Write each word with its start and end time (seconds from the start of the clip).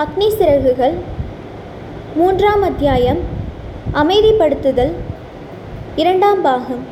அக்னி 0.00 0.28
சிறகுகள் 0.28 0.94
மூன்றாம் 2.16 2.62
அத்தியாயம் 2.62 3.18
அமைதிப்படுத்துதல் 3.92 4.92
இரண்டாம் 5.96 6.40
பாகம். 6.42 6.84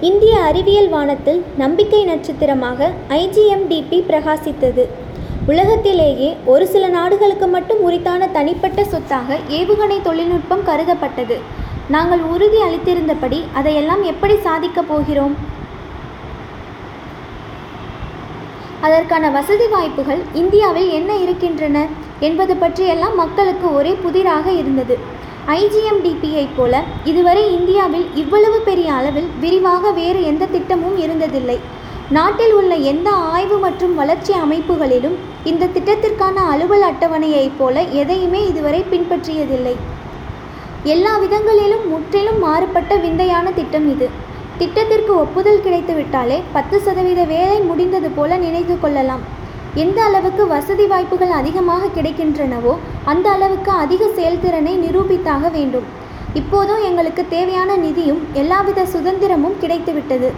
இந்திய 0.00 0.36
அறிவியல் 0.50 0.88
வானத்தில் 0.88 1.44
நம்பிக்கை 1.56 2.04
நட்சத்திரமாக 2.04 2.90
ஐஜிஎம்டிபி 3.08 3.98
பிரகாசித்தது. 4.10 4.84
உலகத்திலேயே 5.46 6.36
ஒரு 6.44 6.66
சில 6.66 6.88
நாடுகளுக்கு 6.88 7.46
மட்டும் 7.46 7.82
உரித்தான 7.82 8.28
தனிப்பட்ட 8.28 8.84
சொத்தாக 8.84 9.38
ஏவுகணை 9.48 10.02
தொழில்நுட்பம் 10.02 10.66
கருதப்பட்டது. 10.66 11.38
நாங்கள் 11.88 12.20
உறுதி 12.20 12.62
அளித்திருந்தபடி 12.62 13.40
அதையெல்லாம் 13.52 14.02
எப்படி 14.02 14.36
சாதிக்கப் 14.36 14.88
போகிறோம்? 14.88 15.36
அதற்கான 18.86 19.30
வசதி 19.30 19.66
வாய்ப்புகள் 19.66 20.20
இந்தியாவில் 20.40 20.90
என்ன 20.98 21.12
இருக்கின்றன 21.16 21.78
என்பது 22.20 22.56
பற்றியெல்லாம் 22.56 23.16
மக்களுக்கு 23.16 23.66
ஒரே 23.74 23.92
புதிராக 24.04 24.46
இருந்தது. 24.52 24.96
ஐஜிஎம்டிபியைப் 25.46 26.56
போல 26.56 26.82
இதுவரை 27.04 27.42
இந்தியாவில் 27.58 28.06
இவ்வளவு 28.14 28.58
பெரிய 28.60 28.88
அளவில் 28.92 29.28
விரிவாக 29.40 29.90
வேறு 29.90 30.20
எந்த 30.30 30.46
திட்டமும் 30.46 30.96
இருந்ததில்லை. 31.04 31.58
நாட்டில் 32.16 32.52
உள்ள 32.52 32.74
எந்த 32.92 33.08
ஆய்வு 33.10 33.56
மற்றும் 33.58 33.94
வளர்ச்சி 33.94 34.32
அமைப்புகளிலும் 34.44 35.16
இந்த 35.44 35.70
திட்டத்திற்கான 35.74 36.36
அலுவல் 36.52 36.86
அட்டவணையைப் 36.90 37.58
போல 37.58 37.82
எதையுமே 38.02 38.40
இதுவரை 38.46 38.80
பின்பற்றியதில்லை. 38.92 39.74
எல்லா 40.94 41.12
விதங்களிலும் 41.18 41.84
முற்றிலும் 41.88 42.38
மாறுபட்ட 42.38 42.94
விந்தையான 42.96 43.50
திட்டம் 43.52 43.88
இது. 43.94 44.08
திட்டத்திற்கு 44.60 45.12
ஒப்புதல் 45.22 45.64
கிடைத்துவிட்டாலே 45.64 46.36
பத்து 46.54 46.76
சதவீத 46.86 47.20
வேலை 47.32 47.58
முடிந்தது 47.68 48.08
போல 48.16 48.36
நினைத்து 48.44 48.74
கொள்ளலாம். 48.84 49.22
எந்த 49.82 49.98
அளவுக்கு 50.06 50.42
வசதி 50.52 50.86
வாய்ப்புகள் 50.92 51.32
அதிகமாக 51.40 51.90
கிடைக்கின்றனவோ 51.96 52.72
அந்த 53.12 53.26
அளவுக்கு 53.36 53.70
அதிக 53.84 54.02
செயல்திறனை 54.18 54.72
நிரூபித்தாக 54.84 55.50
வேண்டும். 55.56 55.86
இப்போதும் 56.40 56.82
எங்களுக்கு 56.88 57.22
தேவையான 57.34 57.76
நிதியும் 57.84 58.22
எல்லாவித 58.40 58.86
சுதந்திரமும் 58.94 59.58
கிடைத்துவிட்டது. 59.62 60.30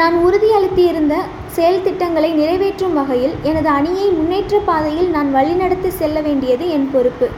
நான் 0.00 0.16
உறுதியளித்திருந்த 0.26 1.16
செயல் 1.56 1.84
திட்டங்களை 1.84 2.30
நிறைவேற்றும் 2.40 2.96
வகையில் 3.00 3.34
எனது 3.50 3.68
அணியை 3.78 4.08
முன்னேற்ற 4.16 4.56
பாதையில் 4.70 5.10
நான் 5.16 5.30
வழிநடத்தி 5.36 5.92
செல்ல 6.00 6.20
வேண்டியது 6.26 6.64
என் 6.76 6.88
பொறுப்பு. 6.94 7.28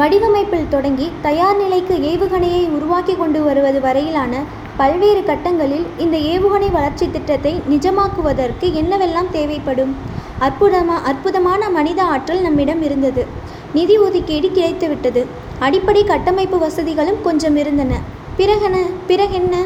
வடிவமைப்பில் 0.00 0.72
தொடங்கி 0.74 1.06
தயார் 1.26 1.60
நிலைக்கு 1.60 1.94
ஏவுகணையை 2.10 2.64
உருவாக்கி 2.76 3.14
கொண்டு 3.20 3.40
வருவது 3.46 3.78
வரையிலான 3.86 4.42
பல்வேறு 4.76 5.22
கட்டங்களில் 5.26 5.86
இந்த 5.98 6.16
ஏவுகணை 6.16 6.70
வளர்ச்சி 6.70 7.10
திட்டத்தை 7.10 7.62
நிஜமாக்குவதற்கு 7.70 8.66
என்னவெல்லாம் 8.80 9.30
தேவைப்படும்? 9.30 9.96
அற்புதமா 10.40 11.02
அற்புதமான 11.02 11.70
மனித 11.70 12.02
ஆற்றல் 12.02 12.40
நம்மிடம் 12.40 12.82
இருந்தது. 12.82 13.26
நிதி 13.72 13.98
ஒதுக்கீடு 13.98 14.48
கிடைத்துவிட்டது. 14.48 15.26
அடிப்படை 15.58 16.04
கட்டமைப்பு 16.04 16.58
வசதிகளும் 16.58 17.22
கொஞ்சம் 17.22 17.56
இருந்தன. 17.56 18.00
பிறகென 18.38 18.76
பிறகென்ன? 19.08 19.56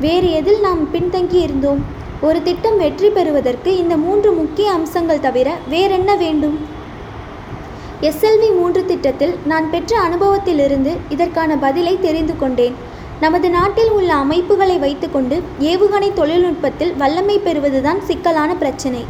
வேறு 0.00 0.30
எதில் 0.30 0.60
நாம் 0.60 0.88
பின்தங்கி 0.94 1.38
இருந்தோம்? 1.42 1.96
ஒரு 2.20 2.42
திட்டம் 2.42 2.76
வெற்றி 2.76 3.08
பெறுவதற்கு 3.08 3.76
இந்த 3.76 3.96
மூன்று 3.96 4.32
முக்கிய 4.32 4.72
அம்சங்கள் 4.72 5.20
தவிர 5.20 5.56
வேறென்ன 5.68 6.16
வேண்டும்? 6.16 6.58
எஸ்எல்வி 8.00 8.56
மூன்று 8.56 8.84
திட்டத்தில் 8.84 9.34
நான் 9.44 9.70
பெற்ற 9.70 10.00
அனுபவத்திலிருந்து 10.00 10.96
இதற்கான 11.08 11.56
பதிலை 11.56 12.00
தெரிந்து 12.00 12.36
கொண்டேன். 12.38 12.87
நமது 13.22 13.48
நாட்டில் 13.54 13.92
உள்ள 13.98 14.10
அமைப்புகளை 14.24 14.74
வைத்துக்கொண்டு 14.82 15.36
ஏவுகணை 15.70 16.08
தொழில்நுட்பத்தில் 16.18 16.92
வல்லமை 17.00 17.36
பெறுவதுதான் 17.46 18.00
சிக்கலான 18.08 18.50
பிரச்சினை. 18.60 19.00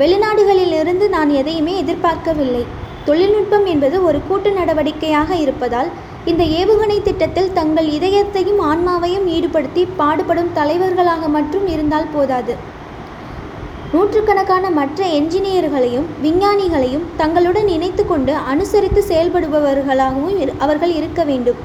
வெளிநாடுகளிலிருந்து 0.00 1.06
நான் 1.14 1.30
எதையுமே 1.40 1.74
எதிர்பார்க்கவில்லை. 1.82 2.62
தொழில்நுட்பம் 3.08 3.66
என்பது 3.72 3.96
ஒரு 4.08 4.18
கூட்டு 4.28 4.50
நடவடிக்கையாக 4.50 5.30
இருப்பதால் 5.44 5.90
இந்த 6.30 6.42
ஏவுகணை 6.60 7.02
திட்டத்தில் 7.02 7.52
தங்கள் 7.58 7.88
இதயத்தையும் 7.98 8.60
ஆன்மாவையும் 8.70 9.26
ஈடுபடுத்தி 9.36 9.84
பாடுபடும் 10.00 10.52
தலைவர்களாக 10.58 11.28
மட்டும் 11.36 11.66
இருந்தால் 11.74 12.12
போதாது. 12.14 12.56
நூற்றுக்கணக்கான 13.92 14.66
மற்ற 14.80 15.06
என்ஜினியர்களையும் 15.18 16.08
விஞ்ஞானிகளையும் 16.24 17.06
தங்களுடன் 17.16 17.68
இணைத்து 17.68 18.06
கொண்டு 18.06 18.34
அனுசரித்து 18.52 19.02
செயல்படுபவர்களாகவும் 19.10 20.58
அவர்கள் 20.66 20.94
இருக்க 21.00 21.22
வேண்டும். 21.30 21.60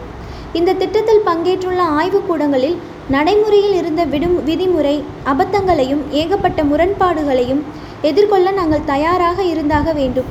இந்த 0.54 0.74
திட்டத்தில் 0.74 1.26
பங்கேற்றுள்ள 1.26 1.82
ஆய்வுக்கூடங்களில் 2.00 2.78
நடைமுறையில் 3.10 3.74
இருந்த 3.74 4.06
விடும் 4.06 4.38
விதிமுறை 4.48 5.04
அபத்தங்களையும் 5.26 6.02
ஏகப்பட்ட 6.12 6.64
முரண்பாடுகளையும் 6.64 7.64
எதிர்கொள்ள 8.02 8.52
நாங்கள் 8.52 8.86
தயாராக 8.86 9.44
இருந்தாக 9.44 9.94
வேண்டும். 9.94 10.30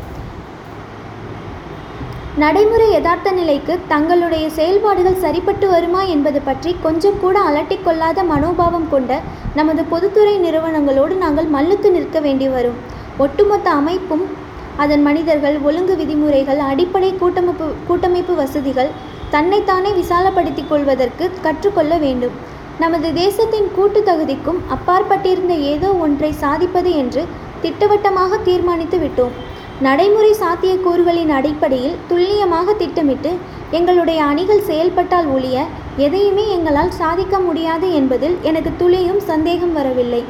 நடைமுறை 2.36 2.90
யதார்த்த 2.92 3.30
நிலைக்கு 3.30 3.78
தங்களுடைய 3.88 4.50
செயல்பாடுகள் 4.50 5.22
சரிப்பட்டு 5.24 5.68
வருமா 5.68 6.02
என்பது 6.02 6.40
பற்றி 6.40 6.76
கொஞ்சம் 6.82 7.20
கூட 7.20 7.40
அலட்டிக்கொள்ளாத 7.40 8.24
மனோபாவம் 8.24 8.88
கொண்ட 8.90 9.20
நமது 9.54 9.84
பொதுத்துறை 9.84 10.38
நிறுவனங்களோடு 10.38 11.16
நாங்கள் 11.16 11.46
மல்லுக்கு 11.46 11.90
நிற்க 11.90 12.20
வேண்டி 12.20 12.48
வரும். 12.48 12.76
ஒட்டுமொத்த 13.18 13.70
அமைப்பும் 13.70 14.26
அதன் 14.76 15.02
மனிதர்கள் 15.02 15.58
ஒழுங்கு 15.58 15.96
விதிமுறைகள் 15.96 16.58
அடிப்படை 16.58 17.14
கூட்டமைப்பு 17.14 17.72
கூட்டமைப்பு 17.86 18.34
வசதிகள் 18.34 18.90
தன்னைத்தானே 19.34 19.90
விசாலப்படுத்திக் 20.00 20.70
கொள்வதற்கு 20.70 21.24
கற்றுக்கொள்ள 21.46 21.94
வேண்டும். 22.04 22.36
நமது 22.82 23.08
தேசத்தின் 23.22 23.68
கூட்டு 23.76 24.00
தகுதிக்கும் 24.08 24.60
அப்பாற்பட்டிருந்த 24.74 25.54
ஏதோ 25.72 25.90
ஒன்றை 26.04 26.30
சாதிப்பது 26.42 26.90
என்று 27.02 27.22
திட்டவட்டமாக 27.62 28.38
தீர்மானித்து 28.48 28.98
விட்டோம். 29.04 29.36
நடைமுறை 29.86 30.32
சாத்தியக்கூறுகளின் 30.42 31.32
அடிப்படையில் 31.38 31.96
துல்லியமாக 32.10 32.74
திட்டமிட்டு 32.82 33.30
எங்களுடைய 33.78 34.20
அணிகள் 34.30 34.66
செயல்பட்டால் 34.68 35.28
ஒழிய 35.36 35.64
எதையுமே 36.06 36.44
எங்களால் 36.56 36.92
சாதிக்க 37.00 37.38
முடியாது 37.38 37.88
என்பதில் 38.00 38.36
எனக்கு 38.50 38.70
துளியும் 38.82 39.22
சந்தேகம் 39.30 39.74
வரவில்லை. 39.78 40.22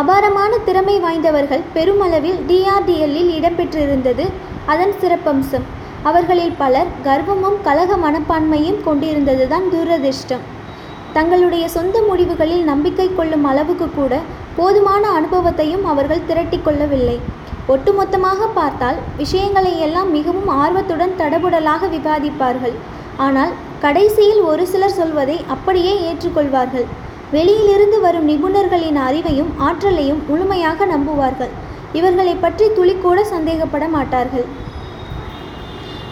அபாரமான 0.00 0.52
திறமை 0.68 0.96
வாய்ந்தவர்கள் 1.04 1.66
பெருமளவில் 1.74 2.40
டிஆர்டிஎல்லில் 2.48 3.30
இடம்பெற்றிருந்தது 3.38 4.26
அதன் 4.72 4.94
சிறப்பம்சம். 5.02 5.66
அவர்களில் 6.08 6.54
பலர் 6.60 6.90
கர்வமும் 7.06 7.58
கலக 7.66 7.96
மனப்பான்மையும் 8.04 8.78
கொண்டிருந்ததுதான் 8.86 9.66
துரதிர்ஷ்டம். 9.72 10.44
தங்களுடைய 11.16 11.64
சொந்த 11.74 11.96
முடிவுகளில் 12.08 12.64
நம்பிக்கை 12.70 13.06
கொள்ளும் 13.18 13.46
அளவுக்கு 13.50 13.86
கூட 13.98 14.14
போதுமான 14.58 15.02
அனுபவத்தையும் 15.18 15.84
அவர்கள் 15.92 16.26
திரட்டி 16.28 16.58
கொள்ளவில்லை. 16.66 17.16
ஒட்டுமொத்தமாக 17.74 18.48
பார்த்தால் 18.58 18.98
விஷயங்களை 19.20 19.72
எல்லாம் 19.86 20.10
மிகவும் 20.16 20.50
ஆர்வத்துடன் 20.62 21.14
தடபுடலாக 21.20 21.88
விவாதிப்பார்கள். 21.96 22.76
ஆனால் 23.26 23.52
கடைசியில் 23.84 24.42
ஒரு 24.50 24.64
சிலர் 24.72 24.98
சொல்வதை 25.00 25.36
அப்படியே 25.54 25.94
ஏற்றுக்கொள்வார்கள். 26.08 26.86
வெளியிலிருந்து 27.34 27.98
வரும் 28.06 28.28
நிபுணர்களின் 28.30 29.00
அறிவையும் 29.08 29.52
ஆற்றலையும் 29.68 30.22
முழுமையாக 30.30 30.86
நம்புவார்கள். 30.94 31.52
இவர்களை 31.98 32.34
பற்றி 32.44 32.66
துளிக்கூட 32.78 33.20
சந்தேகப்பட 33.34 33.84
மாட்டார்கள். 33.96 34.48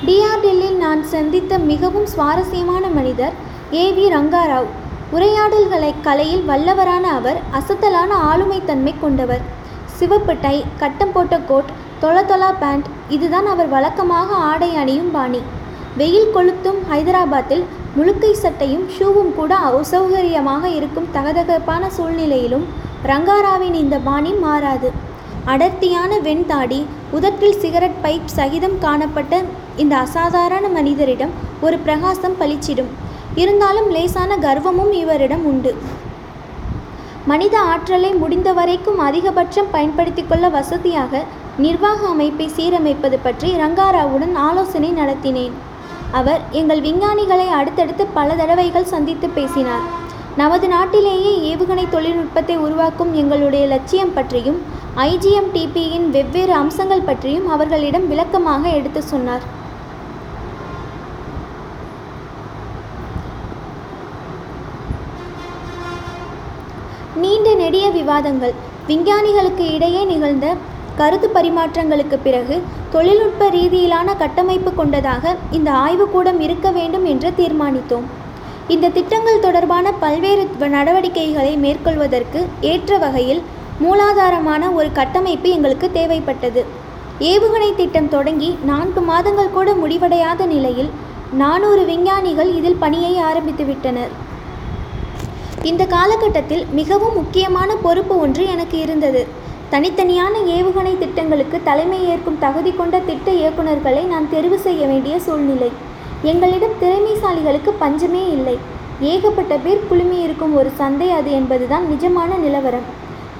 டிஆர்டெல்லில் 0.06 0.76
நான் 0.82 1.00
சந்தித்த 1.12 1.52
மிகவும் 1.70 2.06
சுவாரஸ்யமான 2.12 2.84
மனிதர் 2.96 3.34
ஏ 3.78 3.84
வி 3.96 4.04
ரங்காராவ். 4.14 4.68
உரையாடல்களை 5.14 5.90
கலையில் 6.06 6.44
வல்லவரான 6.50 7.04
அவர் 7.18 7.38
அசத்தலான 7.58 8.10
ஆளுமைத்தன்மை 8.30 8.92
கொண்டவர். 9.00 9.42
சிவப்பு 9.98 10.34
டை 10.44 10.56
கட்டம் 10.82 11.12
போட்ட 11.14 11.36
கோட் 11.50 11.72
தொல 12.02 12.16
தொலா 12.30 12.50
பேண்ட் 12.62 12.88
இதுதான் 13.16 13.48
அவர் 13.54 13.72
வழக்கமாக 13.74 14.30
ஆடை 14.50 14.70
அணியும் 14.82 15.12
பாணி. 15.16 15.42
வெயில் 16.00 16.32
கொளுத்தும் 16.36 16.80
ஹைதராபாத்தில் 16.90 17.64
முழுக்கை 17.98 18.32
சட்டையும் 18.44 18.88
ஷூவும் 18.96 19.34
கூட 19.38 19.52
அசௌகரியமாக 19.68 20.64
இருக்கும் 20.78 21.12
தகதகப்பான 21.16 21.86
சூழ்நிலையிலும் 21.96 22.66
ரங்காராவின் 23.12 23.78
இந்த 23.84 23.96
பாணி 24.08 24.34
மாறாது. 24.44 24.90
அடர்த்தியான 25.52 26.12
வெண்தாடி 26.26 26.80
உதட்டில் 27.16 27.60
சிகரெட் 27.62 28.02
பைப் 28.04 28.36
சகிதம் 28.38 28.78
காணப்பட்ட 28.84 29.34
இந்த 29.82 29.94
அசாதாரண 30.04 30.66
மனிதரிடம் 30.78 31.32
ஒரு 31.66 31.76
பிரகாசம் 31.86 32.38
பளிச்சிடும். 32.40 32.90
இருந்தாலும் 33.42 33.88
லேசான 33.96 34.36
கர்வமும் 34.46 34.92
இவரிடம் 35.02 35.44
உண்டு. 35.50 35.72
மனித 37.30 37.54
ஆற்றலை 37.72 38.10
முடிந்த 38.22 38.50
வரைக்கும் 38.58 39.00
அதிகபட்சம் 39.06 39.72
பயன்படுத்தி 39.74 40.22
கொள்ள 40.24 40.46
வசதியாக 40.56 41.22
நிர்வாக 41.64 42.00
அமைப்பை 42.14 42.46
சீரமைப்பது 42.56 43.16
பற்றி 43.26 43.48
ரங்காராவுடன் 43.62 44.34
ஆலோசனை 44.48 44.90
நடத்தினேன். 45.00 45.54
அவர் 46.18 46.42
எங்கள் 46.60 46.82
விஞ்ஞானிகளை 46.86 47.48
அடுத்தடுத்து 47.60 48.04
பல 48.18 48.34
தடவைகள் 48.40 48.92
சந்தித்து 48.92 49.28
பேசினார். 49.38 49.86
நமது 50.40 50.66
நாட்டிலேயே 50.74 51.32
ஏவுகணை 51.50 51.84
தொழில்நுட்பத்தை 51.94 52.56
உருவாக்கும் 52.66 53.12
எங்களுடைய 53.22 53.64
லட்சியம் 53.74 54.14
பற்றியும் 54.18 54.58
ஐஜிஎம்டிபியின் 55.10 56.06
வெவ்வேறு 56.16 56.54
அம்சங்கள் 56.62 57.06
பற்றியும் 57.08 57.48
அவர்களிடம் 57.54 58.08
விளக்கமாக 58.12 58.62
எடுத்து 58.78 59.02
சொன்னார். 59.12 59.44
நீண்ட 67.38 67.50
நெடிய 67.62 67.86
விவாதங்கள். 67.96 68.54
விஞ்ஞானிகளுக்கு 68.86 69.64
இடையே 69.74 70.00
நிகழ்ந்த 70.10 70.46
கருத்து 71.00 71.28
பரிமாற்றங்களுக்கு 71.34 72.16
பிறகு 72.24 72.56
தொழில்நுட்ப 72.94 73.50
ரீதியிலான 73.56 74.16
கட்டமைப்பு 74.22 74.70
கொண்டதாக 74.78 75.34
இந்த 75.58 75.68
ஆய்வுக்கூடம் 75.84 76.40
இருக்க 76.46 76.70
வேண்டும் 76.78 77.06
என்று 77.12 77.30
தீர்மானித்தோம். 77.40 78.06
இந்த 78.74 78.92
திட்டங்கள் 78.96 79.42
தொடர்பான 79.46 79.92
பல்வேறு 80.04 80.44
நடவடிக்கைகளை 80.76 81.52
மேற்கொள்வதற்கு 81.64 82.42
ஏற்ற 82.72 82.98
வகையில் 83.04 83.42
மூலாதாரமான 83.84 84.72
ஒரு 84.78 84.90
கட்டமைப்பு 85.00 85.50
எங்களுக்கு 85.56 85.90
தேவைப்பட்டது. 85.98 86.64
ஏவுகணை 87.32 87.72
திட்டம் 87.82 88.12
தொடங்கி 88.16 88.50
நான்கு 88.70 89.02
மாதங்கள் 89.10 89.56
கூட 89.58 89.70
முடிவடையாத 89.82 90.46
நிலையில் 90.54 90.90
நானூறு 91.42 91.84
விஞ்ஞானிகள் 91.92 92.50
இதில் 92.60 92.82
பணியை 92.84 93.14
ஆரம்பித்துவிட்டனர். 93.30 94.14
இந்த 95.62 95.84
காலகட்டத்தில் 95.84 96.66
மிகவும் 96.72 97.14
முக்கியமான 97.14 97.76
பொறுப்பு 97.76 98.18
ஒன்று 98.18 98.46
எனக்கு 98.46 98.78
இருந்தது. 98.78 99.26
தனித்தனியான 99.70 100.38
ஏவுகணை 100.46 100.98
திட்டங்களுக்கு 100.98 101.60
தலைமை 101.64 102.08
ஏற்கும் 102.08 102.38
தகுதி 102.38 102.72
கொண்ட 102.72 102.98
திட்ட 102.98 103.32
இயக்குநர்களை 103.32 104.06
நான் 104.06 104.28
தெரிவு 104.32 104.54
செய்ய 104.54 104.86
வேண்டிய 104.86 105.18
சூழ்நிலை. 105.18 105.70
எங்களிடம் 106.22 106.78
திறமைசாலிகளுக்கு 106.80 107.70
பஞ்சமே 107.78 108.30
இல்லை. 108.30 108.58
ஏகப்பட்ட 109.00 109.56
பேர் 109.56 109.86
குழுமியிருக்கும் 109.90 110.54
ஒரு 110.54 110.70
சந்தை 110.70 111.10
அது 111.10 111.30
என்பதுதான் 111.30 111.84
நிஜமான 111.84 112.36
நிலவரம். 112.36 112.86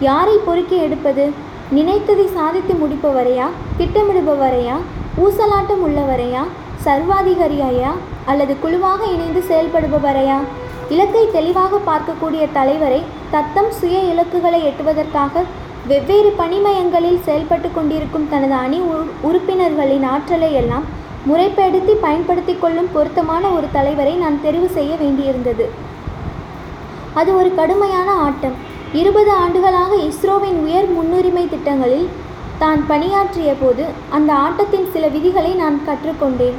யாரை 0.01 0.37
பொறுக்கி 0.45 0.77
எடுப்பது? 0.77 1.31
நினைத்ததை 1.75 2.27
சாதித்து 2.27 2.75
முடிப்பவரையா? 2.75 3.47
திட்டமிடுபவரையா? 3.79 4.77
ஊசலாட்டம் 5.25 5.85
உள்ளவரையா? 5.87 6.45
சர்வாதிகாரியாயா 6.85 7.91
அல்லது 8.25 8.59
குழுவாக 8.61 9.05
இணைந்து 9.05 9.45
செயல்படுபவரையா? 9.49 10.39
இலக்கை 10.95 11.23
தெளிவாக 11.37 11.79
பார்க்கக்கூடிய 11.89 12.43
தலைவரை 12.59 13.01
தத்தம் 13.33 13.71
சுய 13.79 13.97
இலக்குகளை 14.13 14.61
எட்டுவதற்காக 14.69 15.43
வெவ்வேறு 15.91 16.31
பணிமயங்களில் 16.39 17.21
செயல்பட்டு 17.27 17.69
கொண்டிருக்கும் 17.75 18.29
தனது 18.33 18.57
அணி 18.65 18.79
உறுப்பினர்களின் 19.29 20.07
ஆற்றலை 20.13 20.51
எல்லாம் 20.61 20.87
முறைப்படுத்தி 21.29 21.95
பயன்படுத்தி 22.05 22.55
கொள்ளும் 22.63 22.91
பொருத்தமான 22.95 23.45
ஒரு 23.57 23.69
தலைவரை 23.77 24.15
நான் 24.23 24.41
தெரிவு 24.47 24.69
செய்ய 24.77 24.93
வேண்டியிருந்தது. 25.03 25.67
அது 27.21 27.31
ஒரு 27.41 27.51
கடுமையான 27.61 28.09
ஆட்டம். 28.27 28.57
இருபது 29.01 29.31
ஆண்டுகளாக 29.43 29.93
இஸ்ரோவின் 30.09 30.59
உயர் 30.65 30.89
முன்னுரிமை 30.97 31.45
திட்டங்களில் 31.55 32.09
தான் 32.63 32.81
பணியாற்றிய 32.91 33.51
போது 33.63 33.85
அந்த 34.17 34.31
ஆட்டத்தின் 34.47 34.91
சில 34.95 35.07
விதிகளை 35.17 35.53
நான் 35.63 35.79
கற்றுக்கொண்டேன். 35.89 36.59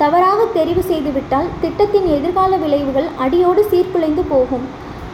தவறாக 0.00 0.40
தெரிவு 0.54 0.82
செய்துவிட்டால் 0.90 1.48
திட்டத்தின் 1.62 2.06
எதிர்கால 2.16 2.52
விளைவுகள் 2.62 3.08
அடியோடு 3.24 3.62
சீர்குலைந்து 3.70 4.22
போகும். 4.28 4.64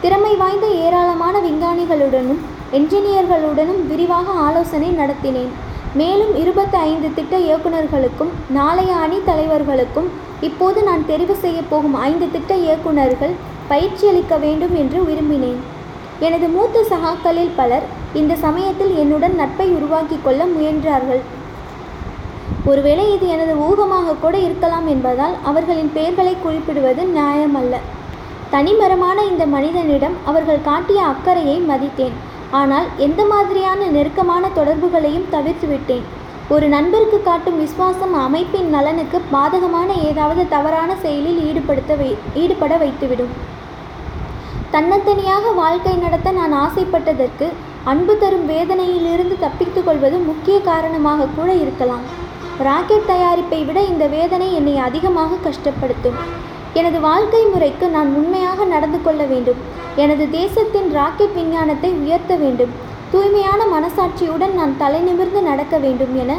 திறமை 0.01 0.33
வாய்ந்த 0.41 0.67
ஏராளமான 0.85 1.35
விஞ்ஞானிகளுடனும் 1.45 2.41
என்ஜினியர்களுடனும் 2.77 3.81
விரிவாக 3.91 4.27
ஆலோசனை 4.47 4.89
நடத்தினேன். 5.01 5.51
மேலும் 5.99 6.33
இருபத்தி 6.41 6.77
ஐந்து 6.89 7.09
திட்ட 7.17 7.35
இயக்குநர்களுக்கும் 7.47 8.31
நாளைய 8.57 8.91
அணி 9.03 9.19
தலைவர்களுக்கும் 9.29 10.09
இப்போது 10.47 10.79
நான் 10.89 11.07
தெரிவு 11.11 11.35
செய்ய 11.43 11.59
போகும் 11.69 11.95
ஐந்து 12.09 12.27
திட்ட 12.31 12.53
இயக்குநர்கள் 12.65 13.33
பயிற்சியளிக்க 13.71 14.35
வேண்டும் 14.45 14.75
என்று 14.81 15.01
விரும்பினேன். 15.09 15.61
எனது 16.27 16.47
மூத்த 16.55 16.85
சகாக்களில் 16.91 17.55
பலர் 17.55 17.87
இந்த 18.21 18.35
சமயத்தில் 18.45 18.93
என்னுடன் 19.03 19.35
நட்பை 19.41 19.67
உருவாக்கிக் 19.77 20.25
கொள்ள 20.27 20.43
முயன்றார்கள். 20.55 21.23
ஒருவேளை 22.67 23.03
இது 23.15 23.25
எனது 23.33 23.53
ஊகமாக 23.67 24.15
கூட 24.21 24.35
இருக்கலாம் 24.45 24.87
என்பதால் 24.93 25.35
அவர்களின் 25.49 25.91
பெயர்களை 25.97 26.33
குறிப்பிடுவது 26.45 27.01
நியாயமல்ல. 27.17 27.75
தனிமரமான 28.53 29.17
இந்த 29.31 29.43
மனிதனிடம் 29.53 30.15
அவர்கள் 30.29 30.65
காட்டிய 30.69 30.99
அக்கறையை 31.11 31.57
மதித்தேன். 31.69 32.15
ஆனால் 32.59 32.87
எந்த 33.05 33.21
மாதிரியான 33.31 33.87
நெருக்கமான 33.95 34.49
தொடர்புகளையும் 34.57 35.29
தவிர்த்துவிட்டேன். 35.35 36.05
ஒரு 36.55 36.65
நண்பருக்கு 36.75 37.19
காட்டும் 37.23 37.61
விசுவாசம் 37.63 38.13
அமைப்பின் 38.25 38.69
நலனுக்கு 38.75 39.17
பாதகமான 39.35 39.89
ஏதாவது 40.09 40.43
தவறான 40.55 40.91
செயலில் 41.05 41.41
ஈடுபடுத்த 41.47 41.95
வை 42.01 42.11
ஈடுபட 42.43 42.75
வைத்துவிடும். 42.83 43.33
தன்னந்தனியாக 44.75 45.51
வாழ்க்கை 45.63 45.95
நடத்த 46.05 46.31
நான் 46.39 46.55
ஆசைப்பட்டதற்கு 46.65 47.47
அன்பு 47.91 48.13
தரும் 48.21 48.47
வேதனையிலிருந்து 48.53 49.35
தப்பித்துக் 49.43 49.85
கொள்வது 49.89 50.17
முக்கிய 50.29 50.55
காரணமாக 50.69 51.29
கூட 51.35 51.49
இருக்கலாம். 51.65 52.05
ராக்கெட் 52.65 53.09
தயாரிப்பை 53.09 53.57
விட 53.65 53.79
இந்த 53.89 54.03
வேதனை 54.13 54.45
என்னை 54.59 54.75
அதிகமாக 54.85 55.37
கஷ்டப்படுத்தும். 55.47 56.15
எனது 56.79 56.97
வாழ்க்கை 57.07 57.41
முறைக்கு 57.51 57.85
நான் 57.95 58.09
உண்மையாக 58.19 58.65
நடந்து 58.71 58.99
கொள்ள 59.01 59.21
வேண்டும். 59.31 59.59
எனது 60.03 60.23
தேசத்தின் 60.37 60.89
ராக்கெட் 60.97 61.37
விஞ்ஞானத்தை 61.39 61.91
உயர்த்த 62.03 62.35
வேண்டும். 62.43 62.73
தூய்மையான 63.11 63.61
மனசாட்சியுடன் 63.75 64.55
நான் 64.59 64.73
தலை 64.81 65.01
நிமிர்ந்து 65.09 65.41
நடக்க 65.49 65.75
வேண்டும் 65.85 66.15
என 66.23 66.31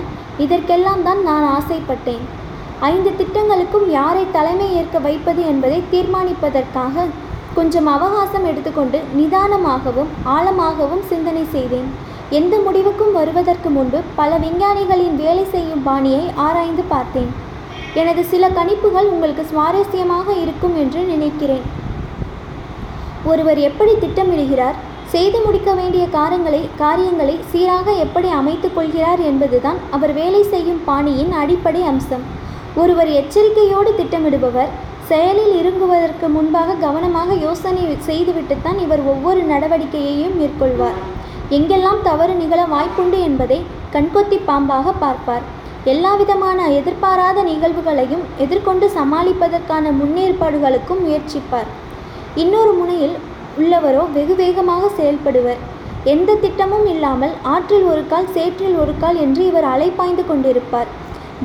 இதற்கெல்லாம் 0.46 1.04
தான் 1.06 1.22
நான் 1.28 1.46
ஆசைப்பட்டேன். 1.56 2.24
ஐந்து 2.90 3.12
திட்டங்களுக்கும் 3.20 3.86
யாரை 3.98 4.26
தலைமை 4.36 4.68
ஏற்க 4.80 4.98
வைப்பது 5.06 5.42
என்பதை 5.52 5.80
தீர்மானிப்பதற்காக 5.94 7.06
கொஞ்சம் 7.56 7.88
அவகாசம் 7.94 8.48
எடுத்துக்கொண்டு 8.50 8.98
நிதானமாகவும் 9.20 10.12
ஆழமாகவும் 10.34 11.06
சிந்தனை 11.12 11.46
செய்தேன். 11.56 11.88
எந்த 12.30 12.54
முடிவுக்கும் 12.64 13.12
வருவதற்கு 13.12 13.70
முன்பு 13.70 13.98
பல 14.16 14.38
விஞ்ஞானிகளின் 14.38 15.14
வேலை 15.16 15.44
செய்யும் 15.52 15.82
பாணியை 15.82 16.24
ஆராய்ந்து 16.34 16.82
பார்த்தேன். 16.82 17.30
எனது 17.94 18.24
சில 18.24 18.48
கணிப்புகள் 18.48 19.08
உங்களுக்கு 19.12 19.44
சுவாரஸ்யமாக 19.52 20.28
இருக்கும் 20.42 20.76
என்று 20.76 21.02
நினைக்கிறேன். 21.02 21.64
ஒருவர் 23.24 23.58
எப்படி 23.58 23.92
திட்டமிடுகிறார்? 23.92 24.74
செய்து 25.12 25.40
முடிக்க 25.40 25.74
வேண்டிய 25.74 26.06
காரங்களை 26.16 26.68
காரியங்களை 26.76 27.38
சீராக 27.52 27.92
எப்படி 27.92 28.28
அமைத்துக் 28.28 28.74
கொள்கிறார் 28.74 29.20
என்பதுதான் 29.20 29.78
அவர் 29.90 30.12
வேலை 30.12 30.42
செய்யும் 30.42 30.84
பாணியின் 30.84 31.32
அடிப்படை 31.32 31.82
அம்சம். 31.82 32.24
ஒருவர் 32.74 33.08
எச்சரிக்கையோடு 33.20 33.92
திட்டமிடுபவர் 34.00 34.74
செயலில் 35.08 35.54
இறங்குவதற்கு 35.60 36.28
முன்பாக 36.28 36.74
கவனமாக 36.74 37.34
யோசனை 37.34 37.84
செய்துவிட்டுத்தான் 38.08 38.78
இவர் 38.78 39.00
ஒவ்வொரு 39.00 39.42
நடவடிக்கையையும் 39.42 40.36
மேற்கொள்வார். 40.40 41.17
எங்கெல்லாம் 41.56 42.00
தவறு 42.06 42.32
நிகழ 42.40 42.60
வாய்ப்புண்டு 42.72 43.18
என்பதை 43.26 43.56
கண்கொத்தி 43.92 44.38
பாம்பாக 44.48 44.92
பார்ப்பார். 45.02 45.44
எல்லாவிதமான 45.92 46.66
எதிர்பாராத 46.78 47.42
நிகழ்வுகளையும் 47.48 48.24
எதிர்கொண்டு 48.44 48.86
சமாளிப்பதற்கான 48.96 49.92
முன்னேற்பாடுகளுக்கும் 50.00 51.00
முயற்சிப்பார். 51.04 51.68
இன்னொரு 52.42 52.72
முனையில் 52.80 53.14
உள்ளவரோ 53.60 54.02
வெகு 54.16 54.34
வேகமாக 54.42 54.90
செயல்படுவர். 54.98 55.60
எந்த 56.14 56.36
திட்டமும் 56.42 56.86
இல்லாமல் 56.94 57.34
ஆற்றில் 57.52 57.86
ஒரு 57.92 58.02
கால் 58.10 58.28
சேற்றில் 58.34 58.76
ஒரு 58.82 58.92
கால் 59.02 59.20
என்று 59.24 59.42
இவர் 59.50 59.68
அலைப்பாய்ந்து 59.74 60.24
கொண்டிருப்பார். 60.30 60.90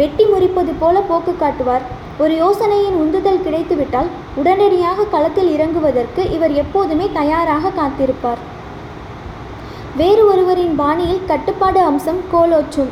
வெட்டி 0.01 0.25
முறிப்பது 0.31 0.73
போல 0.81 0.95
போக்கு 1.11 1.35
காட்டுவார். 1.43 1.85
ஒரு 2.23 2.33
யோசனையின் 2.43 2.97
உந்துதல் 3.03 3.43
கிடைத்துவிட்டால் 3.45 4.09
உடனடியாக 4.41 5.07
களத்தில் 5.15 5.53
இறங்குவதற்கு 5.55 6.23
இவர் 6.37 6.55
எப்போதுமே 6.63 7.07
தயாராக 7.19 7.73
காத்திருப்பார். 7.79 8.43
வேறு 9.99 10.21
ஒருவரின் 10.29 10.75
பாணியில் 10.75 11.25
கட்டுப்பாடு 11.29 11.79
அம்சம் 11.87 12.21
கோலோச்சும். 12.31 12.89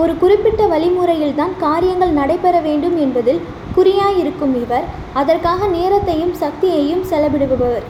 ஒரு 0.00 0.12
குறிப்பிட்ட 0.20 0.62
வழிமுறையில்தான் 0.72 1.54
காரியங்கள் 1.62 2.12
நடைபெற 2.18 2.56
வேண்டும் 2.66 2.96
என்பதில் 3.04 3.40
குறியாயிருக்கும் 3.76 4.54
இவர் 4.62 4.86
அதற்காக 5.20 5.66
நேரத்தையும் 5.66 6.34
சக்தியையும் 6.42 7.02
செலவிடுபவர். 7.10 7.84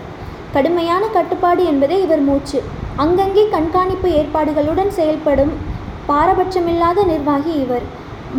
கடுமையான 0.55 1.05
கட்டுப்பாடு 1.17 1.63
என்பதே 1.65 2.03
இவர் 2.07 2.25
மூச்சு. 2.29 2.61
அங்கங்கே 3.05 3.45
கண்காணிப்பு 3.55 4.11
ஏற்பாடுகளுடன் 4.21 4.93
செயல்படும் 4.99 5.53
பாரபட்சமில்லாத 6.09 7.05
நிர்வாகி 7.13 7.55
இவர். 7.65 7.87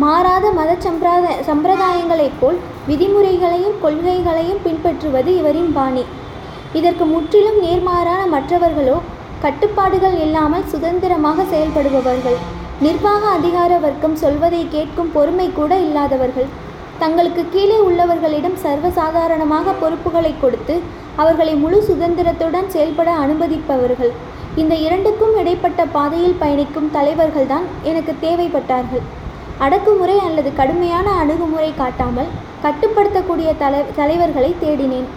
மாறாத 0.04 0.46
மத 0.60 0.70
சம்பிரத 0.86 1.26
சம்பிரதாயங்களைப் 1.50 2.38
போல் 2.40 2.58
விதிமுறைகளையும் 2.88 3.76
கொள்கைகளையும் 3.84 4.64
பின்பற்றுவது 4.66 5.30
இவரின் 5.40 5.72
பாணி. 5.76 6.04
இதற்கு 6.72 7.04
முற்றிலும் 7.04 7.60
நேர்மாறான 7.66 8.22
மற்றவர்களோ 8.34 8.96
கட்டுப்பாடுகள் 9.46 10.14
இல்லாமல் 10.26 10.68
சுதந்திரமாக 10.70 11.42
செயல்படுபவர்கள். 11.50 12.38
நிர்வாக 12.84 13.22
அதிகார 13.38 13.72
வர்க்கம் 13.84 14.16
சொல்வதை 14.22 14.62
கேட்கும் 14.72 15.10
பொறுமை 15.16 15.46
கூட 15.58 15.72
இல்லாதவர்கள். 15.84 16.48
தங்களுக்கு 17.02 17.42
கீழே 17.54 17.76
உள்ளவர்களிடம் 17.88 18.56
சர்வசாதாரணமாக 18.62 19.74
பொறுப்புகளை 19.82 20.32
கொடுத்து 20.42 20.74
அவர்களை 21.22 21.54
முழு 21.64 21.78
சுதந்திரத்துடன் 21.88 22.68
செயல்பட 22.74 23.10
அனுமதிப்பவர்கள். 23.24 24.12
இந்த 24.62 24.74
இரண்டுக்கும் 24.86 25.36
இடைப்பட்ட 25.42 25.84
பாதையில் 25.96 26.40
பயணிக்கும் 26.42 26.90
தலைவர்கள்தான் 26.96 27.68
எனக்கு 27.90 28.14
தேவைப்பட்டார்கள். 28.24 29.04
அடக்குமுறை 29.66 30.16
அல்லது 30.26 30.52
கடுமையான 30.60 31.06
அணுகுமுறை 31.22 31.70
காட்டாமல் 31.82 32.34
கட்டுப்படுத்தக்கூடிய 32.64 33.50
தலை 33.62 33.82
தலைவர்களை 34.00 34.50
தேடினேன். 34.64 35.08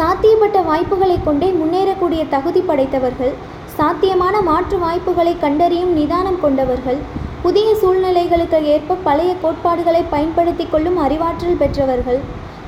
சாத்தியப்பட்ட 0.00 0.58
வாய்ப்புகளை 0.68 1.14
கொண்டே 1.24 1.48
முன்னேறக்கூடிய 1.56 2.22
தகுதி 2.34 2.60
படைத்தவர்கள் 2.68 3.32
சாத்தியமான 3.78 4.36
மாற்று 4.46 4.76
வாய்ப்புகளை 4.84 5.34
கண்டறியும் 5.42 5.92
நிதானம் 5.98 6.38
கொண்டவர்கள் 6.44 7.00
புதிய 7.42 7.68
சூழ்நிலைகளுக்கு 7.80 8.58
ஏற்ப 8.74 8.96
பழைய 9.06 9.32
கோட்பாடுகளை 9.42 10.02
பயன்படுத்தி 10.14 10.64
கொள்ளும் 10.66 10.98
அறிவாற்றல் 11.06 11.58
பெற்றவர்கள் 11.62 12.20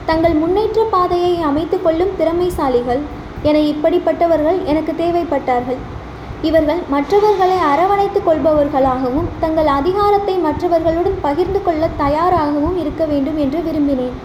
தங்கள் 0.09 0.37
முன்னேற்ற 0.43 0.85
பாதையை 0.95 1.33
அமைத்து 1.51 1.79
கொள்ளும் 1.87 2.13
திறமைசாலிகள் 2.21 3.03
என 3.49 3.63
இப்படிப்பட்டவர்கள் 3.73 4.59
எனக்கு 4.73 4.95
தேவைப்பட்டார்கள். 5.03 5.81
இவர்கள் 6.49 6.83
மற்றவர்களை 6.95 7.59
அரவணைத்துக் 7.71 8.27
கொள்பவர்களாகவும் 8.29 9.31
தங்கள் 9.45 9.71
அதிகாரத்தை 9.79 10.37
மற்றவர்களுடன் 10.47 11.19
பகிர்ந்து 11.27 11.63
கொள்ள 11.63 11.89
தயாராகவும் 12.05 12.79
இருக்க 12.85 13.05
வேண்டும் 13.13 13.41
என்று 13.47 13.61
விரும்பினேன். 13.69 14.17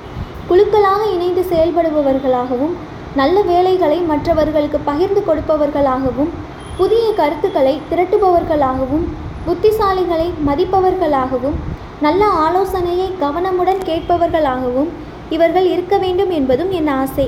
குழுக்களாக 0.49 1.01
இணைந்து 1.15 1.43
செயல்படுபவர்களாகவும் 1.51 2.75
நல்ல 3.19 3.37
வேலைகளை 3.49 3.97
மற்றவர்களுக்கு 4.09 4.79
பகிர்ந்து 4.87 5.21
கொடுப்பவர்களாகவும் 5.27 6.31
புதிய 6.79 7.03
கருத்துக்களை 7.19 7.73
திரட்டுபவர்களாகவும் 7.89 9.05
புத்திசாலிகளை 9.45 10.27
மதிப்பவர்களாகவும் 10.47 11.57
நல்ல 12.05 12.23
ஆலோசனையை 12.45 13.09
கவனமுடன் 13.21 13.81
கேட்பவர்களாகவும் 13.89 14.89
இவர்கள் 15.35 15.67
இருக்க 15.73 15.95
வேண்டும் 16.03 16.31
என்பதும் 16.39 16.71
என் 16.79 16.91
ஆசை. 17.01 17.27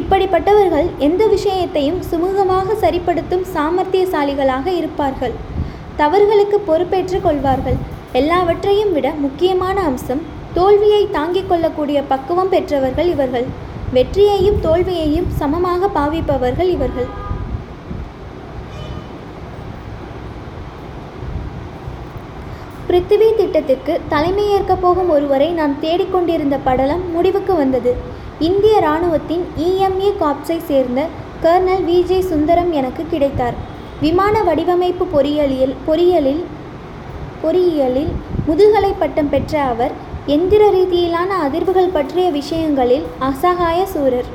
இப்படிப்பட்டவர்கள் 0.00 0.88
எந்த 1.06 1.22
விஷயத்தையும் 1.34 2.00
சுமூகமாக 2.10 2.74
சரிப்படுத்தும் 2.84 3.44
சாமர்த்தியசாலிகளாக 3.54 4.66
இருப்பார்கள். 4.80 5.34
தவறுகளுக்கு 6.00 6.58
பொறுப்பேற்றுக் 6.70 7.26
கொள்வார்கள். 7.26 7.78
எல்லாவற்றையும் 8.20 8.92
விட 8.96 9.06
முக்கியமான 9.24 9.76
அம்சம் 9.90 10.22
தோல்வியை 10.58 11.02
தாங்கிக் 11.16 11.48
கொள்ளக்கூடிய 11.52 11.98
பக்குவம் 12.12 12.52
பெற்றவர்கள் 12.54 13.10
இவர்கள். 13.14 13.48
வெற்றியையும் 13.92 14.60
தோல்வியையும் 14.60 15.28
சமமாக 15.28 15.88
பாவிப்பவர்கள் 15.94 16.68
இவர்கள். 16.68 17.24
பிருத்திவி 22.88 23.34
திட்டத்திற்கு 23.36 24.00
தலைமையேற்கப் 24.10 24.80
போகும் 24.80 25.10
ஒருவரை 25.10 25.50
நான் 25.50 25.76
தேடிக்கொண்டிருந்த 25.80 26.58
படலம் 26.64 27.10
முடிவுக்கு 27.10 27.54
வந்தது. 27.54 27.96
இந்திய 28.38 28.76
இராணுவத்தின் 28.76 29.44
இஎம்ஏ 29.56 30.10
காப்ஸை 30.20 30.58
சேர்ந்த 30.64 31.06
கர்னல் 31.42 31.84
விஜே 31.86 32.18
சுந்தரம் 32.20 32.72
எனக்கு 32.72 33.06
கிடைத்தார். 33.10 33.54
விமான 34.00 34.42
வடிவமைப்பு 34.42 35.04
பொறியியலில் 35.04 35.74
பொறியியலில் 35.86 36.44
பொறியியலில் 37.42 38.12
முதுகலை 38.46 38.94
பட்டம் 38.98 39.30
பெற்ற 39.30 39.62
அவர் 39.62 40.05
எந்திர 40.34 40.70
ரீதியிலான 40.70 41.30
அதிர்வுகள் 41.44 41.92
பற்றிய 41.92 42.30
விஷயங்களில் 42.30 43.04
அசகாய 43.18 43.84
சூரர். 43.86 44.28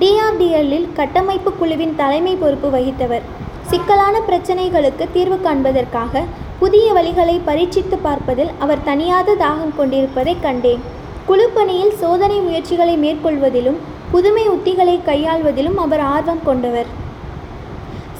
டிஆர்டிஎல்லில் 0.00 0.92
கட்டமைப்பு 0.92 1.52
குழுவின் 1.52 1.96
தலைமை 1.96 2.36
பொறுப்பு 2.36 2.68
வகித்தவர். 2.70 3.22
சிக்கலான 3.62 4.18
பிரச்சனைகளுக்கு 4.28 5.06
தீர்வு 5.12 5.40
காண்பதற்காக 5.40 6.22
புதிய 6.58 6.92
வழிகளை 6.92 7.40
பரீட்சித்து 7.46 7.98
பார்ப்பதில் 8.02 8.50
அவர் 8.58 8.82
தனியாத 8.86 9.36
தாகம் 9.44 9.76
கொண்டிருப்பதைக் 9.76 10.42
கண்டேன். 10.42 10.82
குழுப்பணியில் 11.28 11.94
சோதனை 11.94 12.40
முயற்சிகளை 12.40 12.96
மேற்கொள்வதிலும் 12.96 13.78
புதுமை 14.10 14.48
உத்திகளை 14.48 15.00
கையாள்வதிலும் 15.06 15.76
அவர் 15.76 16.00
ஆர்வம் 16.00 16.44
கொண்டவர். 16.44 16.86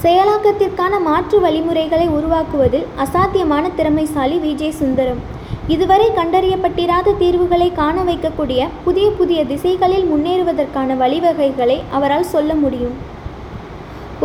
செயலாக்கத்திற்கான 0.03 1.00
மாற்று 1.00 1.41
வழிமுறைகளை 1.41 2.09
உருவாக்குவதில் 2.09 2.87
அசாத்தியமான 3.05 3.71
திறமைசாலி 3.77 4.39
விஜய் 4.39 4.79
சுந்தரம். 4.81 5.39
இதுவரை 5.69 6.07
கண்டறியப்பட்டிராத 6.16 7.16
தீர்வுகளை 7.23 7.73
காண 7.73 8.02
வைக்கக்கூடிய 8.02 8.69
புதிய 8.85 9.11
புதிய 9.11 9.40
திசைகளில் 9.45 10.07
முன்னேறுவதற்கான 10.12 10.97
வழிவகைகளை 11.02 11.78
அவரால் 11.90 12.30
சொல்ல 12.35 12.54
முடியும். 12.54 12.97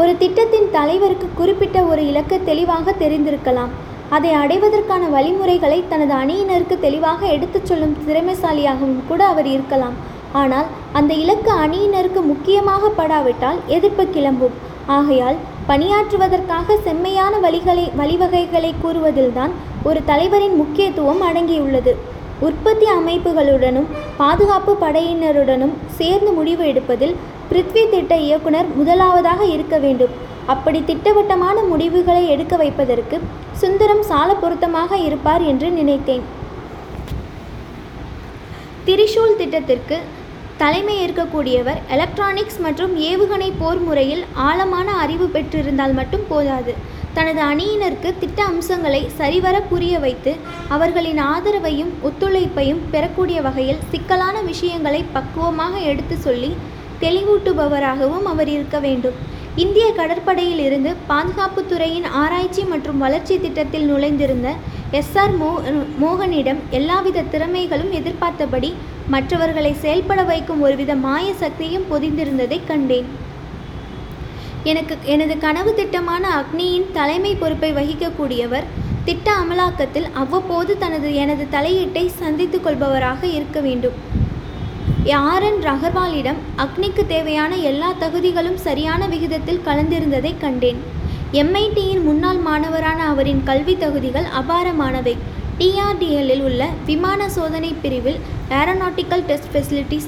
ஒரு 0.01 0.13
திட்டத்தின் 0.17 0.69
தலைவருக்கு 0.71 1.27
குறிப்பிட்ட 1.35 1.81
ஒரு 1.91 2.01
இலக்கு 2.07 2.37
தெளிவாக 2.49 2.95
தெரிந்திருக்கலாம். 3.03 3.73
அதை 4.15 4.31
அடைவதற்கான 4.33 5.03
வழிமுறைகளை 5.15 5.83
தனது 5.91 6.13
அணியினருக்கு 6.15 6.75
தெளிவாக 6.79 7.25
எடுத்துச் 7.35 7.65
சொல்லும் 7.65 7.97
திறமைசாலியாகவும் 8.07 9.07
கூட 9.07 9.21
அவர் 9.33 9.47
இருக்கலாம். 9.55 9.95
ஆனால் 10.41 10.69
அந்த 10.99 11.11
இலக்கு 11.23 11.51
அணியினருக்கு 11.65 12.21
முக்கியமாக 12.31 12.91
படாவிட்டால் 12.97 13.59
எதிர்ப்பு 13.77 14.05
கிளம்பும். 14.15 14.55
ஆகையால் 14.97 15.37
பணியாற்றுவதற்காக 15.69 16.75
செம்மையான 16.87 17.33
வழிகளை 17.45 17.85
வழிவகைகளை 18.01 18.71
கூறுவதில்தான் 18.83 19.53
ஒரு 19.83 19.99
தலைவரின் 20.09 20.55
முக்கியத்துவம் 20.61 21.21
அடங்கியுள்ளது. 21.29 21.93
உற்பத்தி 22.47 22.87
அமைப்புகளுடனும் 22.97 23.87
பாதுகாப்பு 24.17 24.73
படையினருடனும் 24.81 25.73
சேர்ந்து 25.99 26.31
முடிவு 26.31 26.63
எடுப்பதில் 26.71 27.15
பிருத்வி 27.49 27.83
திட்ட 27.89 28.13
இயக்குனர் 28.27 28.69
முதலாவதாக 28.79 29.41
இருக்க 29.55 29.77
வேண்டும். 29.85 30.13
அப்படி 30.53 30.79
திட்டவட்டமான 30.89 31.57
முடிவுகளை 31.71 32.23
எடுக்க 32.33 32.55
வைப்பதற்கு 32.61 33.17
சுந்தரம் 33.61 34.03
சால 34.09 34.29
பொருத்தமாக 34.43 34.97
இருப்பார் 35.07 35.43
என்று 35.51 35.69
நினைத்தேன். 35.79 36.25
திரிஷூல் 38.87 39.39
திட்டத்திற்கு 39.41 39.97
தலைமை 40.61 40.93
ஏற்கக்கூடியவர் 41.05 41.79
எலக்ட்ரானிக்ஸ் 41.95 42.59
மற்றும் 42.65 42.93
ஏவுகணை 43.07 43.47
போர் 43.61 43.81
முறையில் 43.87 44.21
ஆழமான 44.47 44.87
அறிவு 45.03 45.25
பெற்றிருந்தால் 45.33 45.95
மட்டும் 45.97 46.23
போதாது. 46.29 46.73
தனது 47.17 47.41
அணியினருக்கு 47.49 48.09
திட்ட 48.21 48.39
அம்சங்களை 48.51 49.01
சரிவர 49.19 49.55
புரிய 49.71 49.95
வைத்து 50.05 50.31
அவர்களின் 50.75 51.21
ஆதரவையும் 51.33 51.91
ஒத்துழைப்பையும் 52.07 52.81
பெறக்கூடிய 52.93 53.41
வகையில் 53.47 53.83
சிக்கலான 53.91 54.35
விஷயங்களை 54.51 55.01
பக்குவமாக 55.17 55.75
எடுத்து 55.91 56.17
சொல்லி 56.27 56.51
தெளிவூட்டுபவராகவும் 57.03 58.27
அவர் 58.33 58.51
இருக்க 58.55 58.77
வேண்டும். 58.87 59.17
இந்திய 59.63 59.85
கடற்படையில் 59.99 60.63
இருந்து 60.67 60.91
பாதுகாப்புத்துறையின் 61.11 62.07
ஆராய்ச்சி 62.23 62.63
மற்றும் 62.73 63.01
வளர்ச்சி 63.05 63.35
திட்டத்தில் 63.45 63.89
நுழைந்திருந்த 63.91 64.49
எஸ்ஆர் 64.99 65.37
மோ 65.41 65.51
மோகனிடம் 66.01 66.59
எல்லாவித 66.79 67.27
திறமைகளும் 67.33 67.93
எதிர்பார்த்தபடி 67.99 68.69
மற்றவர்களை 69.07 69.73
செயல்பட 69.73 70.23
வைக்கும் 70.23 70.61
ஒருவித 70.61 70.95
மாய 70.95 71.33
சக்தியும் 71.33 71.83
பொதிந்திருந்ததைக் 71.91 72.67
கண்டேன். 72.67 73.05
எனக்கு 74.63 74.97
எனது 75.03 75.37
கனவு 75.37 75.73
திட்டமான 75.73 76.43
அக்னியின் 76.43 76.91
தலைமை 76.93 77.35
பொறுப்பை 77.35 77.73
வகிக்கக்கூடியவர் 77.73 78.63
திட்ட 79.05 79.31
அமலாக்கத்தில் 79.31 80.07
அவ்வப்போது 80.13 80.77
தனது 80.77 81.15
எனது 81.15 81.47
தலையீட்டை 81.51 82.07
சந்தித்துக் 82.07 82.67
கொள்பவராக 82.67 83.23
இருக்க 83.23 83.59
வேண்டும். 83.59 83.93
ஆர்என் 85.05 85.61
ரகர்வாலிடம் 85.61 86.37
அக்னிக்கு 86.57 87.05
தேவையான 87.07 87.55
எல்லா 87.55 87.93
தகுதிகளும் 87.99 88.55
சரியான 88.55 89.07
விகிதத்தில் 89.07 89.61
கலந்திருந்ததை 89.65 90.33
கண்டேன். 90.39 90.81
எம்ஐடியின் 91.31 92.03
முன்னாள் 92.03 92.37
மாணவரான 92.37 93.05
அவரின் 93.05 93.43
கல்வி 93.43 93.77
தகுதிகள் 93.77 94.23
அபாரமானவை. 94.23 95.17
டிஆர்டிஎல்லில் 95.59 96.41
உள்ள 96.47 96.61
விமான 96.87 97.27
சோதனை 97.35 97.69
பிரிவில் 97.83 98.17
ஏரோநாட்டிக்கல் 98.57 99.23
டெஸ்ட் 99.29 99.51
ஃபெசிலிட்டிஸ் 99.51 100.07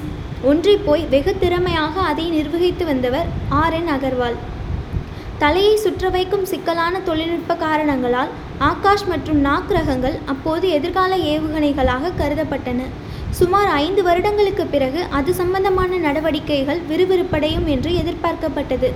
ஒன்றி 0.50 0.74
போய் 0.86 1.04
வெகு 1.12 1.32
திறமையாக 1.42 1.94
அதை 2.10 2.24
நிர்வகித்து 2.34 2.84
வந்தவர் 2.90 3.28
ஆர் 3.60 3.76
என் 3.78 3.88
அகர்வால். 3.94 4.36
தலையை 5.42 5.72
சுற்ற 5.84 6.10
வைக்கும் 6.16 6.44
சிக்கலான 6.50 7.00
தொழில்நுட்ப 7.08 7.56
காரணங்களால் 7.64 8.30
ஆகாஷ் 8.68 9.06
மற்றும் 9.12 9.40
நாக் 9.46 9.72
ரகங்கள் 9.76 10.16
அப்போது 10.32 10.66
எதிர்கால 10.78 11.16
ஏவுகணைகளாக 11.32 12.12
கருதப்பட்டன. 12.20 12.80
சுமார் 13.38 13.70
ஐந்து 13.84 14.02
வருடங்களுக்கு 14.08 14.66
பிறகு 14.74 15.00
அது 15.18 15.32
சம்பந்தமான 15.40 15.98
நடவடிக்கைகள் 16.06 16.84
விறுவிறுப்படையும் 16.90 17.66
என்று 17.76 17.92
எதிர்பார்க்கப்பட்டது. 18.02 18.90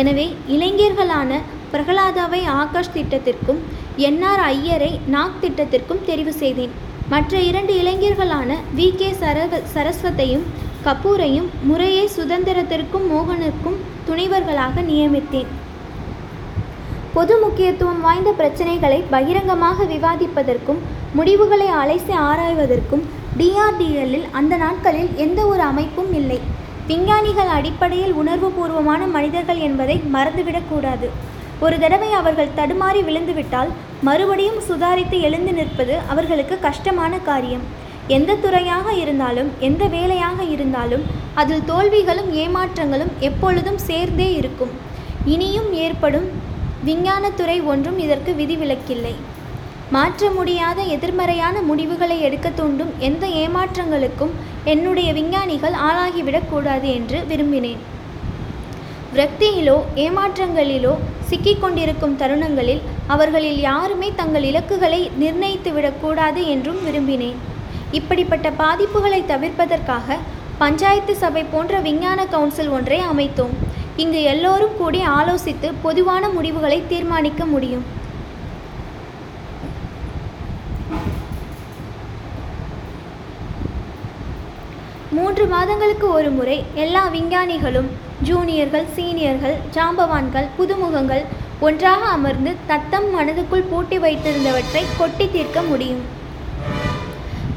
எனவே 0.00 0.28
இளைஞர்களான 0.54 1.40
பிரகலாதாவை 1.72 2.42
ஆகாஷ் 2.62 2.94
திட்டத்திற்கும் 2.96 3.60
என்ஆர் 4.06 4.42
ஐயரை 4.42 5.00
நாக் 5.06 5.38
திட்டத்திற்கும் 5.40 6.02
தெரிவு 6.06 6.28
செய்தேன். 6.28 6.72
மற்ற 7.08 7.38
இரண்டு 7.40 7.72
இளைஞர்களான 7.74 8.50
வி. 8.76 8.96
கே. 8.96 9.12
சரவ 9.12 9.58
சரஸ்வத்தையும் 9.74 10.44
கபூரையும் 10.84 11.48
முறையே 11.62 12.08
சுதந்திரத்திற்கும் 12.16 13.06
மோகனுக்கும் 13.12 13.78
துணைவர்களாக 14.08 14.82
நியமித்தேன். 14.82 15.48
பொது 17.14 17.38
முக்கியத்துவம் 17.38 18.00
வாய்ந்த 18.00 18.34
பிரச்சனைகளை 18.38 19.02
பகிரங்கமாக 19.10 19.84
விவாதிப்பதற்கும் 19.84 20.80
முடிவுகளை 21.14 21.68
அலைசி 21.82 22.14
ஆராய்வதற்கும் 22.28 23.04
டிஆர்டிஎல்லில் 23.38 24.28
அந்த 24.30 24.56
நாட்களில் 24.56 25.10
எந்த 25.16 25.46
ஒரு 25.46 25.62
அமைப்பும் 25.62 26.12
இல்லை. 26.12 26.38
விஞ்ஞானிகள் 26.86 27.50
அடிப்படையில் 27.58 28.14
உணர்வுபூர்வமான 28.14 29.02
மனிதர்கள் 29.16 29.58
என்பதை 29.58 30.00
மறந்துவிடக்கூடாது 30.12 31.08
ஒரு 31.60 31.78
தடவை 31.78 32.12
அவர்கள் 32.12 32.56
தடுமாறி 32.56 33.00
விழுந்துவிட்டால் 33.06 33.70
மறுபடியும் 34.06 34.60
சுதாரித்து 34.68 35.16
எழுந்து 35.20 35.52
நிற்பது 35.52 35.94
அவர்களுக்கு 36.08 36.58
கஷ்டமான 36.66 37.18
காரியம். 37.18 37.64
எந்த 38.16 38.34
துறையாக 38.34 38.92
இருந்தாலும் 38.92 39.48
எந்த 39.68 39.86
வேலையாக 39.94 40.42
இருந்தாலும் 40.54 41.02
அதில் 41.34 41.66
தோல்விகளும் 41.70 42.30
ஏமாற்றங்களும் 42.44 43.12
எப்பொழுதும் 43.28 43.80
சேர்ந்தே 43.88 44.28
இருக்கும். 44.34 44.70
இனியும் 45.24 45.72
ஏற்படும் 45.86 46.28
விஞ்ஞானத்துறை 46.84 47.58
ஒன்றும் 47.72 47.98
இதற்கு 47.98 48.32
விதிவிலக்கில்லை 48.32 49.14
மாற்ற 49.90 50.30
முடியாத 50.30 50.80
எதிர்மறையான 50.94 51.60
முடிவுகளை 51.60 52.16
எடுக்க 52.20 52.48
தூண்டும் 52.50 52.90
எந்த 52.98 53.26
ஏமாற்றங்களுக்கும் 53.26 54.34
என்னுடைய 54.64 55.12
விஞ்ஞானிகள் 55.12 55.76
ஆளாகிவிடக்கூடாது 55.88 56.88
என்று 56.98 57.18
விரும்பினேன். 57.30 57.82
விரக்தியிலோ 59.14 59.76
ஏமாற்றங்களிலோ 60.06 60.94
சிக்கிக்கொண்டிருக்கும் 61.30 62.16
தருணங்களில் 62.16 62.82
அவர்களில் 63.06 63.60
யாருமே 63.60 64.08
தங்கள் 64.20 64.46
இலக்குகளை 64.50 65.00
நிர்ணயித்து 65.22 65.72
விடக்கூடாது 65.72 66.40
என்றும் 66.54 66.80
விரும்பினேன். 66.86 67.38
இப்படிப்பட்ட 67.98 68.50
பாதிப்புகளை 68.62 69.20
தவிர்ப்பதற்காக 69.32 70.16
பஞ்சாயத்து 70.62 71.16
சபை 71.16 71.42
போன்ற 71.52 71.80
விஞ்ஞான 71.86 72.26
கவுன்சில் 72.26 72.72
ஒன்றை 72.76 73.00
அமைத்தோம். 73.12 73.54
இங்கு 74.02 74.22
எல்லோரும் 74.32 74.74
கூடி 74.80 75.00
ஆலோசித்து 75.18 75.68
பொதுவான 75.82 76.28
முடிவுகளை 76.28 76.82
தீர்மானிக்க 76.88 77.44
முடியும். 77.54 77.86
மூன்று 85.16 85.46
மாதங்களுக்கு 85.46 86.06
ஒரு 86.18 86.30
முறை 86.30 86.58
எல்லா 86.74 87.02
விஞ்ஞானிகளும் 87.14 87.88
ஜூனியர்கள் 88.26 88.86
சீனியர்கள் 88.94 89.56
ஜாம்பவான்கள் 89.74 90.46
புதுமுகங்கள் 90.58 91.24
ஒன்றாக 91.66 92.02
அமர்ந்து 92.16 92.50
தத்தம் 92.66 93.06
மனதுக்குள் 93.14 93.68
பூட்டி 93.70 93.98
வைத்திருந்தவற்றை 93.98 94.82
கொட்டி 94.98 95.26
தீர்க்க 95.34 95.62
முடியும். 95.62 96.02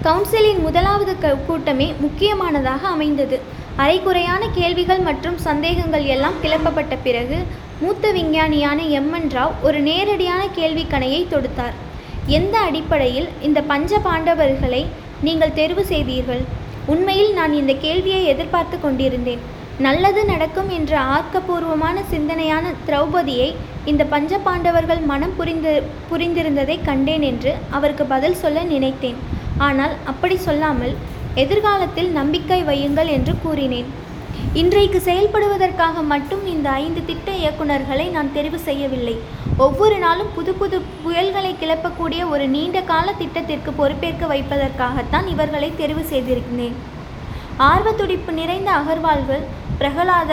கவுன்சிலின் 0.06 0.62
முதலாவது 0.66 1.14
கூட்டமே 1.48 1.94
முக்கியமானதாக 2.04 2.88
அமைந்தது. 2.88 3.40
அரைக்குறையான 3.84 4.44
கேள்விகள் 4.58 5.02
மற்றும் 5.08 5.38
சந்தேகங்கள் 5.38 6.06
எல்லாம் 6.16 6.38
கிளப்பப்பட்ட 6.44 6.96
பிறகு 7.04 7.38
மூத்த 7.84 8.12
விஞ்ஞானியான 8.18 8.80
எம்என் 9.00 9.30
ராவ் 9.36 9.56
ஒரு 9.62 9.80
நேரடியான 9.90 10.42
கேள்விக்கணையை 10.58 11.22
தொடுத்தார். 11.34 11.78
எந்த 12.40 12.56
அடிப்படையில் 12.68 13.30
இந்த 13.48 13.62
பஞ்ச 13.72 14.00
பாண்டவர்களை 14.08 14.84
நீங்கள் 15.28 15.58
தெரிவு 15.62 15.86
செய்தீர்கள்? 15.94 16.44
உண்மையில் 16.86 17.34
நான் 17.40 17.54
இந்த 17.54 17.74
கேள்வியை 17.74 18.22
எதிர்பார்த்து 18.26 18.78
கொண்டிருந்தேன். 18.80 19.44
நல்லது 19.86 20.22
நடக்கும் 20.32 20.70
என்ற 20.78 20.94
ஆக்கப்பூர்வமான 21.16 21.98
சிந்தனையான 22.14 22.66
திரௌபதியை 22.88 23.48
இந்த 23.92 24.04
பஞ்ச 24.14 24.40
பாண்டவர்கள் 24.48 25.02
மனம் 25.12 25.36
புரிந்து 25.38 25.72
புரிந்திருந்ததை 26.10 26.76
கண்டேன் 26.90 27.24
என்று 27.30 27.52
அவருக்கு 27.78 28.06
பதில் 28.14 28.38
சொல்ல 28.42 28.64
நினைத்தேன். 28.74 29.20
ஆனால் 29.68 29.94
அப்படி 30.12 30.36
சொல்லாமல் 30.48 30.94
எதிர்காலத்தில் 31.44 32.12
நம்பிக்கை 32.20 32.60
வையுங்கள் 32.70 33.10
என்று 33.18 33.34
கூறினேன். 33.44 33.90
இன்றைக்கு 34.62 35.00
செயல்படுவதற்காக 35.08 36.04
மட்டும் 36.14 36.44
இந்த 36.54 36.68
ஐந்து 36.84 37.02
திட்ட 37.10 37.32
இயக்குனர்களை 37.42 38.06
நான் 38.16 38.34
தெரிவு 38.38 38.60
செய்யவில்லை. 38.68 39.16
ஒவ்வொரு 39.66 39.98
நாளும் 40.06 40.32
புது 40.38 40.54
புது 40.62 40.78
புயல்களை 41.04 41.54
கிளப்பக்கூடிய 41.64 42.22
ஒரு 42.34 42.46
நீண்ட 42.56 42.78
கால 42.92 43.08
திட்டத்திற்கு 43.22 43.74
பொறுப்பேற்க 43.82 44.26
வைப்பதற்காகத்தான் 44.34 45.28
இவர்களை 45.36 45.72
தெரிவு 45.82 46.06
செய்திருந்தேன். 46.14 46.78
ஆர்வத்துடிப்பு 47.72 48.32
நிறைந்த 48.42 48.70
அகர்வால்கள் 48.82 49.44
பிரகலாத 49.82 50.32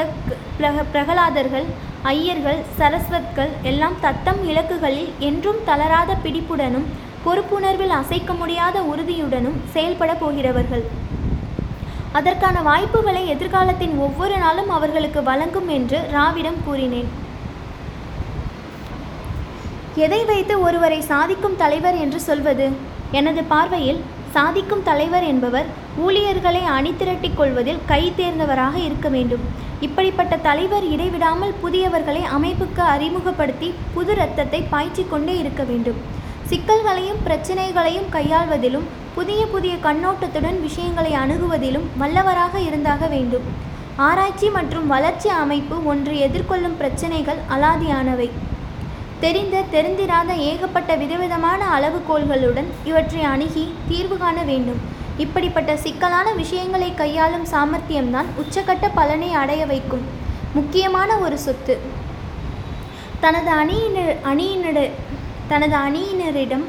பிரக 0.57 0.83
பிரகலாதர்கள் 0.93 1.67
ஐயர்கள் 2.13 2.59
சரஸ்வத்கள் 2.79 3.53
எல்லாம் 3.71 3.95
தத்தம் 4.01 4.41
இலக்குகளில் 4.51 5.09
என்றும் 5.29 5.61
தளராத 5.69 6.17
பிடிப்புடனும் 6.25 6.85
பொறுப்புணர்வில் 7.25 7.95
அசைக்க 8.01 8.33
முடியாத 8.41 8.83
உறுதியுடனும் 8.91 9.57
செயல்பட 9.75 10.11
போகிறவர்கள். 10.15 10.85
அதற்கான 12.19 12.57
வாய்ப்புகளை 12.69 13.23
எதிர்காலத்தின் 13.35 13.97
ஒவ்வொரு 14.07 14.37
நாளும் 14.45 14.71
அவர்களுக்கு 14.77 15.23
வழங்கும் 15.31 15.69
என்று 15.79 15.99
ராவிடம் 16.17 16.61
கூறினேன். 16.67 17.11
எதை 20.05 20.23
வைத்து 20.31 20.55
ஒருவரை 20.69 21.01
சாதிக்கும் 21.13 21.61
தலைவர் 21.65 21.99
என்று 22.05 22.21
சொல்வது? 22.29 22.69
எனது 23.19 23.43
பார்வையில் 23.55 24.01
சாதிக்கும் 24.37 24.87
தலைவர் 24.93 25.27
என்பவர் 25.33 25.69
ஊழியர்களை 26.05 26.63
அணிதிரட்டிக் 26.77 27.37
கொள்வதில் 27.37 27.81
கை 27.87 28.13
தேர்ந்தவராக 28.17 28.77
இருக்க 28.85 29.09
வேண்டும். 29.09 29.45
இப்படிப்பட்ட 29.87 30.37
தலைவர் 30.37 30.87
இடைவிடாமல் 30.95 31.55
புதியவர்களை 31.63 32.23
அமைப்புக்கு 32.37 32.83
அறிமுகப்படுத்தி 32.95 33.69
புது 33.95 34.13
இரத்தத்தை 34.13 34.61
பாய்ச்சிக்கொண்டே 34.73 35.35
இருக்க 35.43 35.63
வேண்டும். 35.63 36.01
சிக்கல்களையும் 36.51 37.23
பிரச்சனைகளையும் 37.25 38.11
கையாள்வதிலும் 38.13 38.87
புதிய 39.15 39.41
புதிய 39.47 39.75
கண்ணோட்டத்துடன் 39.87 40.59
விஷயங்களை 40.67 41.13
அணுகுவதிலும் 41.23 41.89
வல்லவராக 42.01 42.55
இருந்தாக 42.69 43.07
வேண்டும். 43.07 43.47
ஆராய்ச்சி 43.97 44.49
மற்றும் 44.51 44.87
வளர்ச்சி 44.87 45.29
அமைப்பு 45.29 45.77
ஒன்று 45.85 46.15
எதிர்கொள்ளும் 46.27 46.77
பிரச்சனைகள் 46.77 47.41
அலாதியானவை. 47.57 48.29
தெரிந்த 49.21 49.63
தெரிந்திராத 49.73 50.31
ஏகப்பட்ட 50.51 50.95
விதவிதமான 50.97 51.61
அளவுகோல்களுடன் 51.77 52.69
இவற்றை 52.85 53.23
அணுகி 53.33 53.65
தீர்வு 53.89 54.17
காண 54.17 54.43
வேண்டும். 54.43 54.81
இப்படிப்பட்ட 55.25 55.77
சிக்கலான 55.77 56.33
விஷயங்களை 56.33 56.89
கையாளும் 56.95 57.47
சாமர்த்தியம்தான் 57.53 58.29
உச்சக்கட்ட 58.43 58.87
பலனை 58.95 59.33
அடைய 59.33 59.63
வைக்கும். 59.67 60.05
முக்கியமான 60.55 61.17
ஒரு 61.17 61.39
சொத்து. 61.39 61.75
தனது 63.21 63.51
அணியினர் 63.51 64.13
அணியினர் 64.23 64.91
தனது 65.49 65.77
அணியினரிடம் 65.77 66.65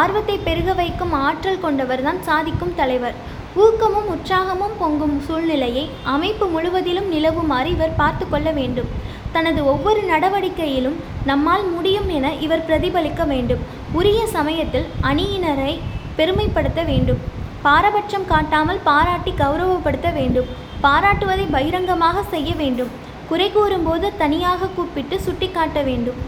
ஆர்வத்தை 0.00 0.36
பெருக 0.38 0.72
வைக்கும் 0.72 1.12
ஆற்றல் 1.12 1.62
கொண்டவர்தான் 1.64 2.20
சாதிக்கும் 2.20 2.74
தலைவர். 2.74 3.16
ஊக்கமும் 3.54 4.08
உற்சாகமும் 4.14 4.76
பொங்கும் 4.78 5.16
சூழ்நிலையை 5.26 5.90
அமைப்பு 6.02 6.46
முழுவதிலும் 6.46 7.08
நிலவுமாறு 7.12 7.70
இவர் 7.76 7.98
பார்த்து 8.00 8.26
கொள்ள 8.28 8.50
வேண்டும். 8.50 8.90
தனது 9.32 9.60
ஒவ்வொரு 9.66 10.00
நடவடிக்கையிலும் 10.10 10.98
நம்மால் 11.26 11.66
முடியும் 11.70 12.08
என 12.08 12.34
இவர் 12.46 12.66
பிரதிபலிக்க 12.66 13.24
வேண்டும். 13.24 13.62
உரிய 13.92 14.26
சமயத்தில் 14.26 14.90
அணியினரை 15.02 15.72
பெருமைப்படுத்த 16.16 16.82
வேண்டும். 16.84 17.42
பாரபட்சம் 17.66 18.28
காட்டாமல் 18.30 18.80
பாராட்டி 18.88 19.32
கௌரவப்படுத்த 19.42 20.08
வேண்டும். 20.18 20.48
பாராட்டுவதை 20.84 21.44
பகிரங்கமாக 21.56 22.22
செய்ய 22.32 22.50
வேண்டும். 22.62 22.90
குறை 23.28 23.48
கூறும்போது 23.52 24.06
தனியாக 24.22 24.70
கூப்பிட்டு 24.76 25.16
சுட்டிக்காட்ட 25.26 25.78
வேண்டும். 25.90 26.18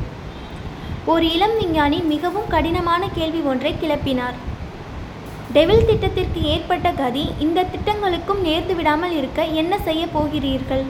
ஒரு 1.13 1.25
இளம் 1.35 1.57
விஞ்ஞானி 1.61 1.99
மிகவும் 2.13 2.49
கடினமான 2.55 3.03
கேள்வி 3.17 3.41
ஒன்றை 3.51 3.73
கிளப்பினார். 3.83 4.37
டெவில் 5.57 5.85
திட்டத்திற்கு 5.89 6.41
ஏற்பட்ட 6.53 6.89
கதி 7.01 7.25
இந்த 7.45 7.67
திட்டங்களுக்கும் 7.73 8.41
நேர்ந்து 8.47 8.75
விடாமல் 8.79 9.15
இருக்க 9.19 9.43
என்ன 9.61 9.75
செய்ய 9.89 10.03
போகிறீர்கள்? 10.15 10.85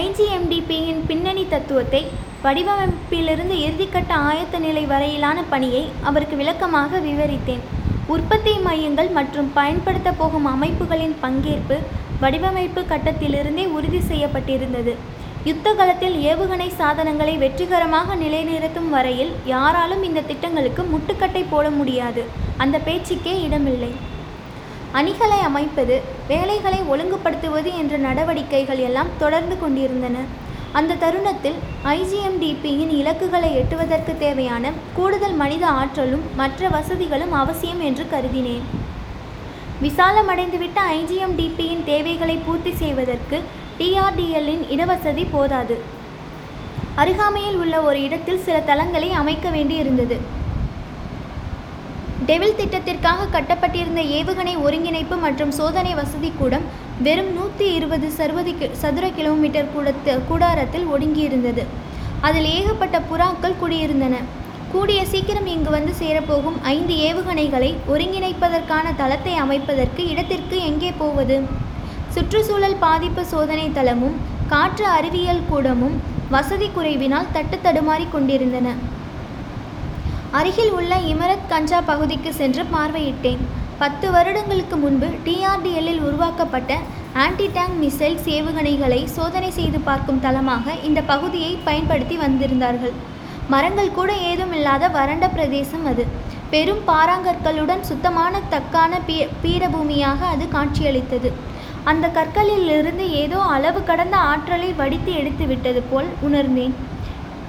ஐஜிஎம்டிபியின் 0.00 1.02
பின்னணி 1.10 1.44
தத்துவத்தை 1.52 2.02
வடிவமைப்பிலிருந்து 2.44 3.56
இறுதிக்கட்ட 3.66 4.12
ஆயத்த 4.30 4.58
நிலை 4.66 4.84
வரையிலான 4.92 5.38
பணியை 5.52 5.84
அவருக்கு 6.08 6.36
விளக்கமாக 6.42 7.00
விவரித்தேன். 7.08 7.64
உற்பத்தி 8.12 8.52
மையங்கள் 8.66 9.08
மற்றும் 9.16 9.48
பயன்படுத்த 9.56 10.10
போகும் 10.20 10.46
அமைப்புகளின் 10.52 11.16
பங்கேற்பு 11.24 11.76
வடிவமைப்பு 12.22 12.80
கட்டத்திலிருந்தே 12.92 13.64
உறுதி 13.76 14.00
செய்யப்பட்டிருந்தது. 14.10 14.92
யுத்த 15.48 15.68
காலத்தில் 15.78 16.16
ஏவுகணை 16.30 16.66
சாதனங்களை 16.78 17.34
வெற்றிகரமாக 17.42 18.16
நிலைநிறுத்தும் 18.22 18.90
வரையில் 18.94 19.32
யாராலும் 19.52 20.02
இந்த 20.08 20.24
திட்டங்களுக்கு 20.30 20.82
முட்டுக்கட்டை 20.92 21.42
போட 21.52 21.66
முடியாது. 21.78 22.24
அந்த 22.64 22.78
பேச்சுக்கே 22.86 23.34
இடமில்லை. 23.46 23.92
அணிகளை 24.98 25.40
அமைப்பது 25.48 25.96
வேலைகளை 26.32 26.80
ஒழுங்குபடுத்துவது 26.92 27.72
என்ற 27.82 27.96
நடவடிக்கைகள் 28.08 28.82
எல்லாம் 28.88 29.12
தொடர்ந்து 29.24 29.56
கொண்டிருந்தன. 29.62 30.16
அந்த 30.78 30.96
தருணத்தில் 31.02 31.56
ஐஜிஎம்டிபியின் 31.92 32.92
இலக்குகளை 32.98 33.48
எட்டுவதற்கு 33.60 34.12
தேவையான 34.18 34.72
கூடுதல் 34.96 35.34
மனித 35.40 35.64
ஆற்றலும் 35.78 36.22
மற்ற 36.40 36.68
வசதிகளும் 36.74 37.32
அவசியம் 37.40 37.80
என்று 37.88 38.04
கருதினேன். 38.12 38.66
விசாலமடைந்துவிட்ட 39.84 40.78
ஐஜிஎம்டிபியின் 40.98 41.82
தேவைகளை 41.84 42.36
பூர்த்தி 42.46 42.72
செய்வதற்கு 42.82 43.38
டிஆர்டிஎல்லின் 43.78 44.64
இடவசதி 44.74 45.24
போதாது. 45.30 45.76
அருகாமையில் 47.02 47.58
உள்ள 47.62 47.74
ஒரு 47.88 47.98
இடத்தில் 48.02 48.44
சில 48.46 48.56
தளங்களை 48.70 49.10
அமைக்க 49.22 49.48
வேண்டியிருந்தது. 49.50 50.18
டெவில் 52.28 52.58
திட்டத்திற்காக 52.60 53.28
கட்டப்பட்டிருந்த 53.36 54.02
ஏவுகணை 54.18 54.54
ஒருங்கிணைப்பு 54.66 55.16
மற்றும் 55.16 55.52
சோதனை 55.58 55.94
வசதி 56.00 56.32
கூடம் 56.38 56.68
வெறும் 57.04 57.30
நூற்றி 57.34 57.66
இருபது 57.74 58.10
சர்வதி 58.16 58.52
சதுர 58.80 59.04
கிலோமீட்டர் 59.18 59.70
கூடத்து 59.74 60.12
கூடாரத்தில் 60.28 60.86
ஒடுங்கியிருந்தது. 60.94 61.62
அதில் 62.20 62.48
ஏகப்பட்ட 62.56 62.96
புறாக்கள் 63.10 63.60
குடியிருந்தன. 63.62 64.16
கூடிய 64.72 65.00
சீக்கிரம் 65.12 65.48
இங்கு 65.52 65.70
வந்து 65.70 65.92
சேரப்போகும் 66.00 66.58
ஐந்து 66.72 66.94
ஏவுகணைகளை 67.08 67.70
ஒருங்கிணைப்பதற்கான 67.92 68.92
தளத்தை 68.96 69.34
அமைப்பதற்கு 69.44 70.02
இடத்திற்கு 70.08 70.58
எங்கே 70.70 70.90
போவது? 70.98 71.38
சுற்றுச்சூழல் 72.14 72.78
பாதிப்பு 72.84 73.24
சோதனை 73.24 73.66
தளமும் 73.78 74.18
காற்று 74.52 74.86
அறிவியல் 74.98 75.42
கூடமும் 75.50 75.96
வசதி 76.34 76.70
குறைவினால் 76.76 77.32
தட்டு 77.32 77.58
தடுமாறி 77.64 78.06
கொண்டிருந்தன. 78.10 78.74
அருகில் 80.30 80.72
உள்ள 80.78 80.94
இமரத் 81.12 81.48
கஞ்சா 81.48 81.80
பகுதிக்கு 81.80 82.32
சென்று 82.34 82.64
பார்வையிட்டேன். 82.74 83.42
பத்து 83.80 84.06
வருடங்களுக்கு 84.14 84.76
முன்பு 84.82 85.08
டிஆர்டிஎல்லில் 85.26 86.02
உருவாக்கப்பட்ட 86.06 86.72
ஆன்டி 87.22 87.46
டேங்க் 87.54 87.78
மிசைல்ஸ் 87.82 88.26
ஏவுகணைகளை 88.36 88.98
சோதனை 89.14 89.50
செய்து 89.58 89.78
பார்க்கும் 89.86 90.20
தளமாக 90.24 90.74
இந்த 90.88 91.00
பகுதியை 91.12 91.52
பயன்படுத்தி 91.68 92.16
வந்திருந்தார்கள். 92.24 92.94
மரங்கள் 93.52 93.96
கூட 93.98 94.10
ஏதும் 94.30 94.52
இல்லாத 94.58 94.90
வறண்ட 94.96 95.28
பிரதேசம் 95.36 95.86
அது. 95.92 96.04
பெரும் 96.52 96.82
பாறாங்கற்களுடன் 96.90 97.82
சுத்தமான 97.90 98.42
தக்கான 98.54 99.00
பீ 99.08 99.16
பீடபூமியாக 99.44 100.20
அது 100.34 100.46
காட்சியளித்தது. 100.56 101.30
அந்த 101.90 102.06
கற்களிலிருந்து 102.18 103.04
ஏதோ 103.24 103.40
அளவு 103.56 103.82
கடந்த 103.90 104.16
ஆற்றலை 104.30 104.70
வடித்து 104.80 105.12
எடுத்து 105.20 105.44
விட்டது 105.52 105.82
போல் 105.90 106.10
உணர்ந்தேன். 106.28 106.74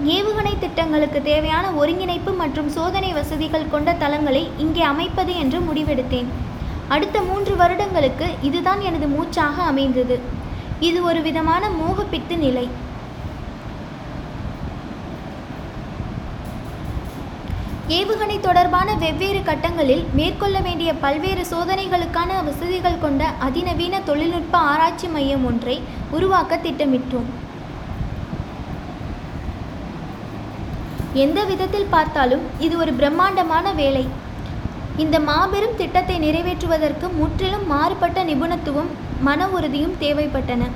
ஏவுகணை 0.09 0.51
திட்டங்களுக்கு 0.59 1.21
தேவையான 1.21 1.65
ஒருங்கிணைப்பு 1.79 2.31
மற்றும் 2.33 2.69
சோதனை 2.75 3.09
வசதிகள் 3.13 3.71
கொண்ட 3.73 3.89
தளங்களை 3.93 4.43
இங்கே 4.57 4.81
அமைப்பது 4.81 5.33
என்று 5.41 5.59
முடிவெடுத்தேன். 5.59 6.29
அடுத்த 6.87 7.17
மூன்று 7.21 7.55
வருடங்களுக்கு 7.55 8.27
இதுதான் 8.47 8.81
எனது 8.81 9.07
மூச்சாக 9.07 9.61
அமைந்தது. 9.71 10.15
இது 10.79 11.03
ஒரு 11.09 11.21
விதமான 11.27 11.69
மோகப்பித்து 11.81 12.37
நிலை. 12.37 12.65
ஏவுகணை 17.99 18.39
தொடர்பான 18.39 18.89
வெவ்வேறு 18.95 19.39
கட்டங்களில் 19.51 20.03
மேற்கொள்ள 20.17 20.59
வேண்டிய 20.59 20.93
பல்வேறு 21.05 21.45
சோதனைகளுக்கான 21.53 22.43
வசதிகள் 22.49 23.01
கொண்ட 23.05 23.23
அதிநவீன 23.47 24.01
தொழில்நுட்ப 24.09 24.57
ஆராய்ச்சி 24.57 25.07
மையம் 25.07 25.45
ஒன்றை 25.51 25.81
உருவாக்க 26.17 26.59
திட்டமிட்டோம். 26.67 27.29
எந்த 31.13 31.43
விதத்தில் 31.43 31.89
பார்த்தாலும் 31.89 32.41
இது 32.59 32.77
ஒரு 32.77 32.93
பிரம்மாண்டமான 32.93 33.71
வேலை. 33.71 34.07
இந்த 34.97 35.19
மாபெரும் 35.19 35.75
திட்டத்தை 35.77 36.19
நிறைவேற்றுவதற்கு 36.19 37.07
முற்றிலும் 37.17 37.67
மாறுபட்ட 37.67 38.23
நிபுணத்துவம் 38.23 38.89
மன 39.21 39.47
உறுதியும் 39.47 39.95
தேவைப்பட்டன. 39.99 40.67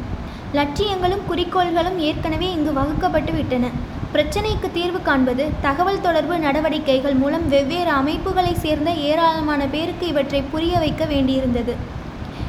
லட்சியங்களும் 0.54 1.24
குறிக்கோள்களும் 1.30 1.98
ஏற்கனவே 1.98 2.52
இங்கு 2.52 2.74
வகுக்கப்பட்டு 2.74 3.34
விட்டன. 3.34 3.70
பிரச்சனைக்கு 4.14 4.72
தீர்வு 4.74 5.02
காண்பது 5.02 5.50
தகவல் 5.62 6.02
தொடர்பு 6.02 6.38
நடவடிக்கைகள் 6.38 7.14
மூலம் 7.14 7.50
வெவ்வேறு 7.50 7.92
அமைப்புகளைச் 7.92 8.62
சேர்ந்த 8.66 8.92
ஏராளமான 8.92 9.66
பேருக்கு 9.66 10.08
இவற்றை 10.08 10.42
புரிய 10.42 10.78
வைக்க 10.78 11.06
வேண்டியிருந்தது. 11.06 11.76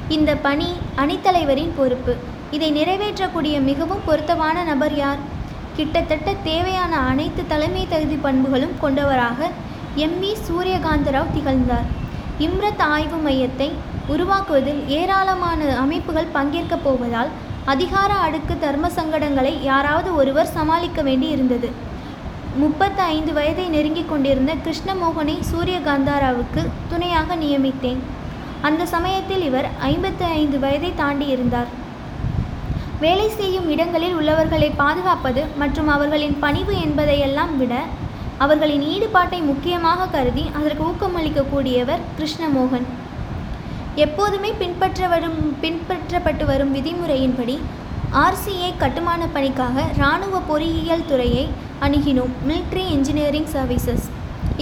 இந்த 0.08 0.34
பணி 0.34 0.72
அணித்தலைவரின் 0.96 1.72
பொறுப்பு. 1.76 2.16
இதை 2.50 2.70
நிறைவேற்றக்கூடிய 2.70 3.60
மிகவும் 3.60 4.04
பொருத்தமான 4.04 4.62
நபர் 4.62 4.94
யார்? 4.94 5.18
கிட்டத்தட்ட 5.76 6.34
தேவையான 6.44 6.96
அனைத்து 6.96 7.46
தலைமை 7.46 7.86
தகுதி 7.88 8.16
பண்புகளும் 8.16 8.74
கொண்டவராக 8.80 9.48
எம் 9.94 10.22
வி 10.22 10.32
சூரியகாந்தராவ் 10.46 11.32
திகழ்ந்தார். 11.34 11.88
இம்ரத் 12.38 12.82
ஆய்வு 12.94 13.30
மையத்தை 13.30 13.72
உருவாக்குவதில் 14.08 14.86
ஏராளமான 14.86 15.76
அமைப்புகள் 15.76 16.32
பங்கேற்கப் 16.34 16.84
போவதால் 16.84 17.28
அதிகார 17.64 18.14
அடுக்கு 18.14 18.58
தர்ம 18.58 18.88
சங்கடங்களை 18.88 19.62
யாராவது 19.62 20.14
ஒருவர் 20.14 20.46
சமாளிக்க 20.46 21.02
வேண்டி 21.02 21.28
இருந்தது. 21.28 21.70
முப்பத்து 22.56 23.02
ஐந்து 23.02 23.32
வயதை 23.32 23.68
நெருங்கிக் 23.68 24.08
கொண்டிருந்த 24.08 24.52
கிருஷ்ணமோகனை 24.54 25.38
சூரியகாந்தாராவுக்கு 25.52 26.62
துணையாக 26.88 27.36
நியமித்தேன். 27.36 27.98
அந்த 28.62 28.86
சமயத்தில் 28.86 29.42
இவர் 29.42 29.68
ஐம்பத்து 29.78 30.24
ஐந்து 30.24 30.58
வயதை 30.58 30.92
தாண்டி 30.96 31.26
இருந்தார். 31.26 31.84
வேலை 33.04 33.26
செய்யும் 33.38 33.66
இடங்களில் 33.72 34.14
உள்ளவர்களை 34.18 34.68
பாதுகாப்பது 34.82 35.42
மற்றும் 35.60 35.88
அவர்களின் 35.94 36.36
பணிவு 36.44 36.74
என்பதையெல்லாம் 36.84 37.52
விட 37.60 37.74
அவர்களின் 38.44 38.84
ஈடுபாட்டை 38.92 39.40
முக்கியமாக 39.48 40.06
கருதி 40.14 40.44
அதற்கு 40.58 40.82
ஊக்கமளிக்கக்கூடியவர் 40.88 42.02
கிருஷ்ணமோகன். 42.18 42.86
எப்போதுமே 44.04 44.50
பின்பற்ற 44.62 45.08
வரும் 45.12 45.38
பின்பற்றப்பட்டு 45.62 46.46
வரும் 46.52 46.72
விதிமுறையின்படி 46.76 47.56
ஆர்சிஏ 48.24 48.70
கட்டுமான 48.82 49.22
பணிக்காக 49.36 49.84
இராணுவ 50.00 50.40
பொறியியல் 50.50 51.08
துறையை 51.12 51.46
அணுகினோம். 51.86 52.34
மிலிட்ரி 52.48 52.84
இன்ஜினியரிங் 52.96 53.50
சர்வீசஸ் 53.54 54.06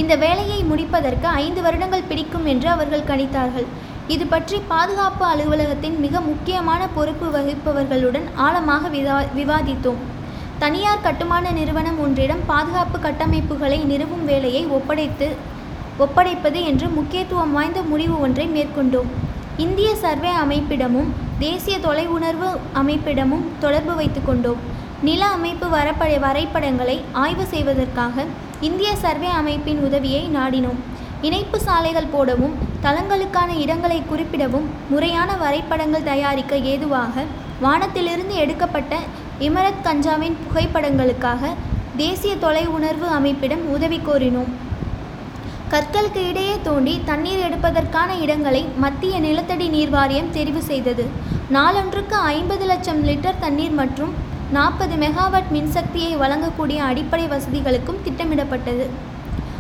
இந்த 0.03 0.15
வேலையை 0.27 0.61
முடிப்பதற்கு 0.71 1.29
ஐந்து 1.47 1.61
வருடங்கள் 1.67 2.09
பிடிக்கும் 2.11 2.47
என்று 2.53 2.69
அவர்கள் 2.77 3.09
கணித்தார்கள். 3.11 3.69
இது 4.13 4.25
பற்றி 4.27 4.57
பாதுகாப்பு 4.73 5.25
அலுவலகத்தின் 5.25 5.95
மிக 6.05 6.21
முக்கியமான 6.21 6.89
பொறுப்பு 6.97 7.27
வகிப்பவர்களுடன் 7.37 8.27
ஆழமாக 8.47 8.89
விவா 8.89 9.19
விவாதித்தோம். 9.39 10.01
தனியார் 10.59 11.05
கட்டுமான 11.07 11.51
நிறுவனம் 11.51 12.01
ஒன்றிடம் 12.05 12.43
பாதுகாப்பு 12.47 12.99
கட்டமைப்புகளை 13.07 13.79
நிறுவும் 13.85 14.25
வேலையை 14.25 14.63
ஒப்படைத்து 14.79 15.29
ஒப்படைப்பது 16.05 16.61
என்று 16.71 16.89
முக்கியத்துவம் 16.99 17.53
வாய்ந்த 17.53 17.83
முடிவு 17.83 18.21
ஒன்றை 18.21 18.47
மேற்கொண்டோம். 18.57 19.11
இந்திய 19.65 19.91
சர்வே 20.05 20.33
அமைப்பிடமும் 20.45 21.11
தேசிய 21.39 21.79
தொலைவுணர்வு 21.79 22.51
அமைப்பிடமும் 22.81 23.45
தொடர்பு 23.61 23.95
வைத்து 23.95 24.23
கொண்டோம். 24.23 24.63
நில 25.03 25.25
அமைப்பு 25.37 25.67
வரப்பட 25.77 26.19
வரைபடங்களை 26.27 26.99
ஆய்வு 27.13 27.47
செய்வதற்காக 27.47 28.25
இந்திய 28.61 28.97
சர்வே 28.97 29.31
அமைப்பின் 29.41 29.81
உதவியை 29.89 30.31
நாடினோம். 30.37 30.81
இணைப்பு 31.27 31.59
சாலைகள் 31.67 32.13
போடவும் 32.15 32.55
தளங்களுக்கான 32.85 33.51
இடங்களை 33.65 33.99
குறிப்பிடவும் 34.11 34.67
முறையான 34.93 35.31
வரைபடங்கள் 35.43 36.09
தயாரிக்க 36.09 36.57
ஏதுவாக 36.73 37.25
வானத்திலிருந்து 37.65 38.35
எடுக்கப்பட்ட 38.45 38.95
இமரத் 39.47 39.85
கஞ்சாவின் 39.87 40.37
புகைப்படங்களுக்காக 40.45 41.53
தேசிய 42.03 42.33
தொலை 42.45 42.65
உணர்வு 42.77 43.07
அமைப்பிடம் 43.19 43.65
உதவி 43.77 44.01
கோரினோம். 44.09 44.53
கற்களுக்கு 45.73 46.23
இடையே 46.31 46.57
தோண்டி 46.63 46.95
தண்ணீர் 47.11 47.45
எடுப்பதற்கான 47.47 48.11
இடங்களை 48.25 48.63
மத்திய 48.85 49.15
நிலத்தடி 49.27 49.69
நீர் 49.77 49.95
வாரியம் 49.97 50.35
தெரிவு 50.37 50.63
செய்தது. 50.71 51.07
நாளொன்றுக்கு 51.57 52.19
ஐம்பது 52.35 52.67
லட்சம் 52.73 53.03
லிட்டர் 53.09 53.43
தண்ணீர் 53.47 53.75
மற்றும் 53.81 54.15
நாற்பது 54.59 54.97
மெகாவாட் 55.05 55.53
மின்சக்தியை 55.57 56.13
வழங்கக்கூடிய 56.23 56.79
அடிப்படை 56.91 57.27
வசதிகளுக்கும் 57.35 58.03
திட்டமிடப்பட்டது. 58.07 58.87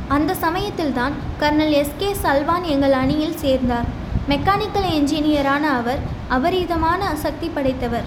அந்த 0.09 0.35
சமயத்தில்தான் 0.35 1.13
கர்னல் 1.41 1.75
எஸ்கே 1.81 2.09
சல்வான் 2.23 2.63
எங்கள் 2.63 2.93
அணியில் 2.93 3.37
சேர்ந்தார். 3.37 3.87
மெக்கானிக்கல் 4.29 4.89
என்ஜினியரான 4.97 5.65
அவர் 5.81 5.99
அபரீதமான 6.29 7.15
சக்தி 7.15 7.49
படைத்தவர். 7.55 8.05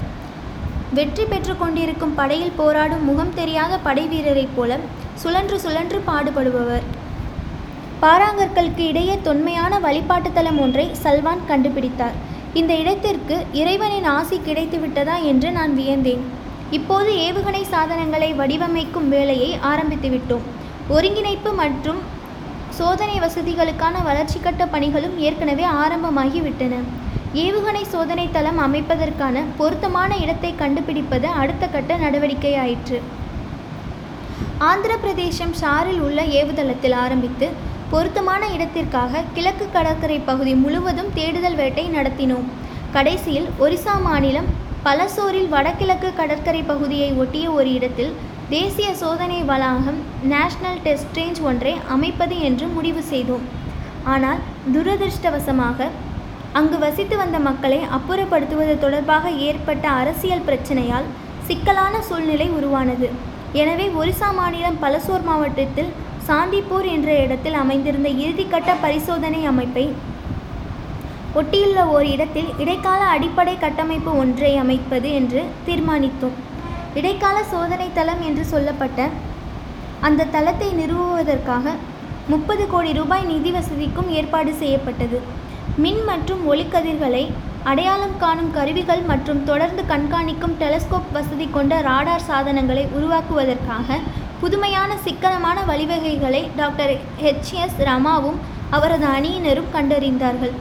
வெற்றி 0.94 1.26
பெற்று 1.26 1.58
கொண்டிருக்கும் 1.58 2.16
படையில் 2.16 2.56
போராடும் 2.56 3.06
முகம் 3.06 3.34
தெரியாத 3.34 3.78
படை 3.78 4.08
வீரரைப் 4.08 4.56
போல 4.56 4.78
சுழன்று 5.22 5.60
சுழன்று 5.60 6.04
பாடுபடுபவர். 6.08 6.86
பாறாங்கற்களுக்கு 8.02 8.84
இடையே 8.92 9.20
தொன்மையான 9.22 9.80
வழிபாட்டு 9.80 10.34
தலம் 10.34 10.60
ஒன்றை 10.60 10.90
சல்வான் 11.04 11.48
கண்டுபிடித்தார். 11.50 12.18
இந்த 12.54 12.74
இடத்திற்கு 12.74 13.46
இறைவனின் 13.52 14.04
ஆசி 14.04 14.40
கிடைத்து 14.44 14.80
விட்டதா 14.80 15.16
என்று 15.16 15.52
நான் 15.52 15.74
வியந்தேன். 15.76 16.24
இப்போது 16.72 17.12
ஏவுகணை 17.12 17.64
சாதனங்களை 17.74 18.34
வடிவமைக்கும் 18.34 19.10
வேலையை 19.10 19.58
ஆரம்பித்துவிட்டோம் 19.72 20.46
ஒருங்கிணைப்பு 20.95 21.50
மற்றும் 21.62 21.97
சோதனை 22.78 23.15
வசதிகளுக்கான 23.23 23.95
வளர்ச்சி 24.04 24.39
கட்ட 24.39 24.63
பணிகளும் 24.73 25.15
ஏற்கனவே 25.28 25.65
ஆரம்பமாகிவிட்டன. 25.84 26.76
ஏவுகணை 27.43 27.82
சோதனை 27.93 28.26
தளம் 28.36 28.60
அமைப்பதற்கான 28.65 29.43
பொருத்தமான 29.58 30.12
இடத்தை 30.23 30.52
கண்டுபிடிப்பது 30.62 31.28
அடுத்த 31.41 31.67
கட்ட 31.73 31.97
நடவடிக்கையாயிற்று. 32.04 33.00
ஆந்திர 34.69 34.93
பிரதேசம் 35.04 35.54
ஷாரில் 35.62 36.02
உள்ள 36.08 36.21
ஏவுதளத்தில் 36.39 36.95
ஆரம்பித்து 37.04 37.50
பொருத்தமான 37.91 38.43
இடத்திற்காக 38.56 39.23
கிழக்கு 39.36 39.67
கடற்கரை 39.76 40.19
பகுதி 40.30 40.54
முழுவதும் 40.63 41.12
தேடுதல் 41.19 41.60
வேட்டை 41.62 41.86
நடத்தினோம். 41.97 42.47
கடைசியில் 42.95 43.50
ஒரிசா 43.65 43.97
மாநிலம் 44.08 44.50
பலசோரில் 44.88 45.52
வடகிழக்கு 45.54 46.10
கடற்கரை 46.21 46.63
பகுதியை 46.71 47.12
ஒட்டிய 47.21 47.45
ஒரு 47.60 47.69
இடத்தில் 47.78 48.12
தேசிய 48.52 48.90
சோதனை 49.00 49.38
வளாகம் 49.48 49.98
நேஷனல் 50.32 50.78
டெஸ்ட் 50.84 51.18
ரேஞ்ச் 51.18 51.40
ஒன்றை 51.50 51.74
அமைப்பது 51.96 52.36
என்று 52.50 52.66
முடிவு 52.76 53.02
செய்தோம். 53.10 53.44
ஆனால் 54.14 54.40
துரதிருஷ்டவசமாக 54.74 55.88
அங்கு 56.60 56.78
வசித்து 56.84 57.16
வந்த 57.24 57.40
மக்களை 57.48 57.80
அப்புறப்படுத்துவது 57.98 58.76
தொடர்பாக 58.86 59.34
ஏற்பட்ட 59.50 59.86
அரசியல் 60.02 60.46
பிரச்சனையால் 60.48 61.10
சிக்கலான 61.50 62.02
சூழ்நிலை 62.10 62.48
உருவானது. 62.60 63.10
எனவே 63.64 63.90
ஒரிசா 64.00 64.32
மாநிலம் 64.40 64.82
பலசோர் 64.86 65.28
மாவட்டத்தில் 65.30 65.92
சாந்திப்பூர் 66.30 66.90
என்ற 66.96 67.12
இடத்தில் 67.26 67.60
அமைந்திருந்த 67.66 68.10
இறுதிக்கட்ட 68.24 68.72
பரிசோதனை 68.88 69.44
அமைப்பை 69.54 69.88
ஒட்டியுள்ள 71.40 71.80
ஓர் 71.96 72.10
இடத்தில் 72.16 72.52
இடைக்கால 72.64 73.02
அடிப்படை 73.16 73.58
கட்டமைப்பு 73.66 74.14
ஒன்றை 74.24 74.54
அமைப்பது 74.66 75.10
என்று 75.22 75.42
தீர்மானித்தோம். 75.68 76.38
இடைக்கால 76.98 77.38
சோதனை 77.54 77.88
தளம் 77.98 78.22
என்று 78.30 78.44
சொல்லப்பட்ட 78.54 79.10
அந்த 80.08 80.28
தளத்தை 80.36 80.70
நிறுவுவதற்காக 80.80 81.74
முப்பது 82.32 82.64
கோடி 82.72 82.92
ரூபாய் 83.00 83.28
நிதி 83.32 83.52
வசதிக்கும் 83.56 84.10
ஏற்பாடு 84.20 84.52
செய்யப்பட்டது. 84.62 85.18
மின் 85.84 86.02
மற்றும் 86.10 86.42
ஒளிக்கதிர்களை 86.52 87.24
அடையாளம் 87.72 88.16
காணும் 88.24 88.52
கருவிகள் 88.58 89.04
மற்றும் 89.12 89.42
தொடர்ந்து 89.50 89.82
கண்காணிக்கும் 89.92 90.56
டெலஸ்கோப் 90.62 91.10
வசதி 91.18 91.48
கொண்ட 91.56 91.82
ராடார் 91.88 92.28
சாதனங்களை 92.30 92.84
உருவாக்குவதற்காக 92.98 94.00
புதுமையான 94.42 94.92
சிக்கனமான 95.06 95.58
வழிவகைகளை 95.70 96.42
டாக்டர் 96.60 96.94
ஹெச்எஸ் 97.24 97.80
ரமாவும் 97.90 98.40
அவரது 98.78 99.08
அணியினரும் 99.16 99.74
கண்டறிந்தார்கள். 99.76 100.56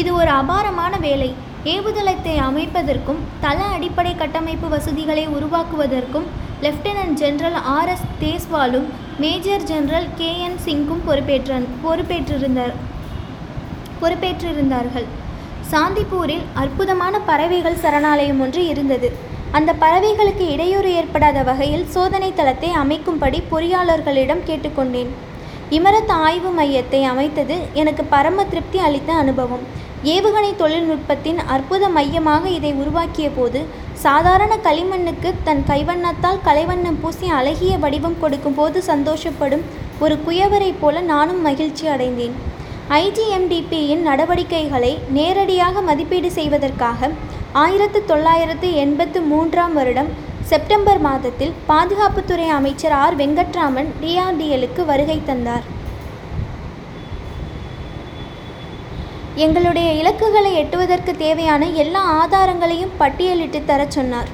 இது 0.00 0.10
ஒரு 0.20 0.30
அபாரமான 0.40 0.94
வேலை. 1.06 1.30
ஏவுதளத்தை 1.72 2.32
அமைப்பதற்கும் 2.46 3.20
தள 3.42 3.58
அடிப்படை 3.74 4.10
கட்டமைப்பு 4.14 4.68
வசதிகளை 4.68 5.22
உருவாக்குவதற்கும் 5.36 6.26
லெப்டினன்ட் 6.64 7.16
ஜெனரல் 7.20 7.56
ஆர் 7.74 7.90
எஸ் 7.92 8.04
தேஸ்வாலும் 8.22 8.88
மேஜர் 9.22 9.64
ஜெனரல் 9.70 10.08
கே 10.18 10.30
என் 10.46 10.58
சிங்கும் 10.64 11.02
பொறுப்பேற்ற 11.06 11.60
பொறுப்பேற்றிருந்தார் 11.84 12.74
பொறுப்பேற்றிருந்தார்கள். 14.00 15.06
சாந்திப்பூரில் 15.70 16.44
அற்புதமான 16.62 17.20
பறவைகள் 17.28 17.80
சரணாலயம் 17.84 18.42
ஒன்று 18.46 18.64
இருந்தது. 18.72 19.10
அந்த 19.58 19.70
பறவைகளுக்கு 19.84 20.46
இடையூறு 20.54 20.90
ஏற்படாத 21.00 21.42
வகையில் 21.50 21.86
சோதனை 21.94 22.30
தளத்தை 22.40 22.70
அமைக்கும்படி 22.82 23.40
பொறியாளர்களிடம் 23.52 24.44
கேட்டுக்கொண்டேன். 24.50 25.12
இமரத் 25.76 26.12
ஆய்வு 26.26 26.50
மையத்தை 26.58 27.00
அமைத்தது 27.12 27.56
எனக்கு 27.82 28.04
பரம 28.14 28.44
திருப்தி 28.44 28.78
அளித்த 28.78 29.10
அனுபவம். 29.22 29.64
ஏவுகணை 30.12 30.48
தொழில்நுட்பத்தின் 30.60 31.38
அற்புத 31.54 31.84
மையமாக 31.96 32.48
இதை 32.54 32.70
உருவாக்கிய 32.80 33.28
போது 33.36 33.60
சாதாரண 34.02 34.52
களிமண்ணுக்கு 34.66 35.30
தன் 35.46 35.62
கைவண்ணத்தால் 35.70 36.40
கலைவண்ணம் 36.46 36.98
பூசி 37.02 37.26
அழகிய 37.36 37.74
வடிவம் 37.84 38.18
கொடுக்கும் 38.22 38.56
போது 38.58 38.78
சந்தோஷப்படும் 38.88 39.62
ஒரு 40.04 40.14
குயவரைப் 40.26 40.80
போல 40.80 41.00
நானும் 41.12 41.40
மகிழ்ச்சி 41.46 41.86
அடைந்தேன். 41.94 42.34
ஐஜிஎம்டிபியின் 43.02 44.02
நடவடிக்கைகளை 44.08 44.92
நேரடியாக 45.18 45.82
மதிப்பீடு 45.88 46.30
செய்வதற்காக 46.38 47.10
ஆயிரத்து 47.64 48.02
தொள்ளாயிரத்து 48.10 48.70
எண்பத்து 48.84 49.20
மூன்றாம் 49.32 49.76
வருடம் 49.78 50.10
செப்டம்பர் 50.50 51.00
மாதத்தில் 51.08 51.54
பாதுகாப்புத்துறை 51.70 52.48
அமைச்சர் 52.58 52.96
ஆர். 53.02 53.16
வெங்கட்ராமன் 53.22 53.90
டிஆர்டிஎலுக்கு 54.02 54.84
வருகை 54.92 55.18
தந்தார். 55.30 55.64
எங்களுடைய 59.42 59.88
இலக்குகளை 60.00 60.50
எட்டுவதற்கு 60.60 61.12
தேவையான 61.22 61.68
எல்லா 61.82 62.02
ஆதாரங்களையும் 62.20 62.92
பட்டியலிட்டு 63.00 63.60
தரச் 63.70 63.94
சொன்னார். 63.96 64.28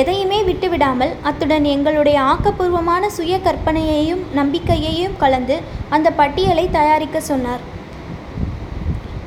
எதையுமே 0.00 0.38
விட்டுவிடாமல் 0.46 1.12
அத்துடன் 1.28 1.66
எங்களுடைய 1.72 2.18
ஆக்கப்பூர்வமான 2.30 3.10
சுய 3.16 3.34
கற்பனையையும் 3.46 4.22
நம்பிக்கையையும் 4.38 5.18
கலந்து 5.22 5.56
அந்த 5.96 6.10
பட்டியலை 6.20 6.66
தயாரிக்க 6.78 7.20
சொன்னார். 7.30 7.62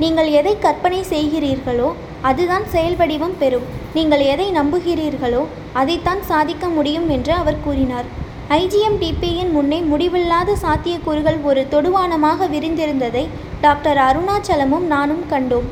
நீங்கள் 0.03 0.29
எதை 0.39 0.55
கற்பனை 0.65 1.01
செய்கிறீர்களோ 1.13 1.89
அதுதான் 2.29 2.65
செயல் 2.73 2.99
வடிவம் 3.01 3.39
பெறும். 3.41 3.67
நீங்கள் 3.97 4.23
எதை 4.33 4.47
நம்புகிறீர்களோ 4.59 5.43
அதைத்தான் 5.81 6.23
சாதிக்க 6.31 6.67
முடியும் 6.77 7.09
என்று 7.17 7.33
அவர் 7.41 7.63
கூறினார். 7.67 8.09
ஐஜிஎம்டிபியின் 8.49 9.51
முன்னே 9.51 9.79
முடிவில்லாத 9.79 10.57
சாத்தியக்கூறுகள் 10.61 11.43
ஒரு 11.43 11.67
தொடுவானமாக 11.71 12.47
விரிந்திருந்ததை 12.53 13.27
டாக்டர் 13.61 13.97
அருணாச்சலமும் 13.97 14.79
நானும் 14.79 15.25
கண்டோம். 15.31 15.67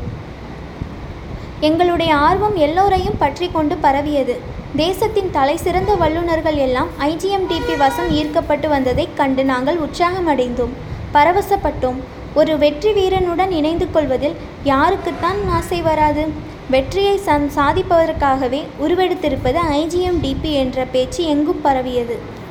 எங்களுடைய 1.59 2.15
ஆர்வம் 2.15 2.55
எல்லோரையும் 2.55 3.17
பற்றி 3.17 3.49
கொண்டு 3.51 3.75
பரவியது. 3.75 4.39
தேசத்தின் 4.75 5.31
தலை 5.31 5.57
சிறந்த 5.57 5.95
வல்லுநர்கள் 5.95 6.55
எல்லாம் 6.55 6.87
ஐஜிஎம்டிபி 6.99 7.77
வசம் 7.77 8.09
ஈர்க்கப்பட்டு 8.09 8.69
வந்ததைக் 8.69 9.15
கண்டு 9.15 9.45
நாங்கள் 9.45 9.77
உற்சாகமடைந்தோம். 9.77 10.73
பரவசப்பட்டோம். 11.13 11.99
ஒரு 12.33 12.57
வெற்றி 12.57 12.91
வீரனுடன் 12.91 13.51
இணைந்து 13.51 13.91
கொள்வதில் 13.91 14.35
யாருக்குத்தான் 14.65 15.49
ஆசை 15.49 15.81
வராது. 15.81 16.27
வெற்றியை 16.69 17.19
சந் 17.25 17.49
சாதிப்பதற்காகவே 17.55 18.63
உருவெடுத்திருப்பது 18.81 19.57
ஐஜிஎம்டிபி 19.71 20.51
என்ற 20.51 20.85
பேச்சு 20.85 21.23
எங்கும் 21.23 21.61
பரவியது. 21.61 22.43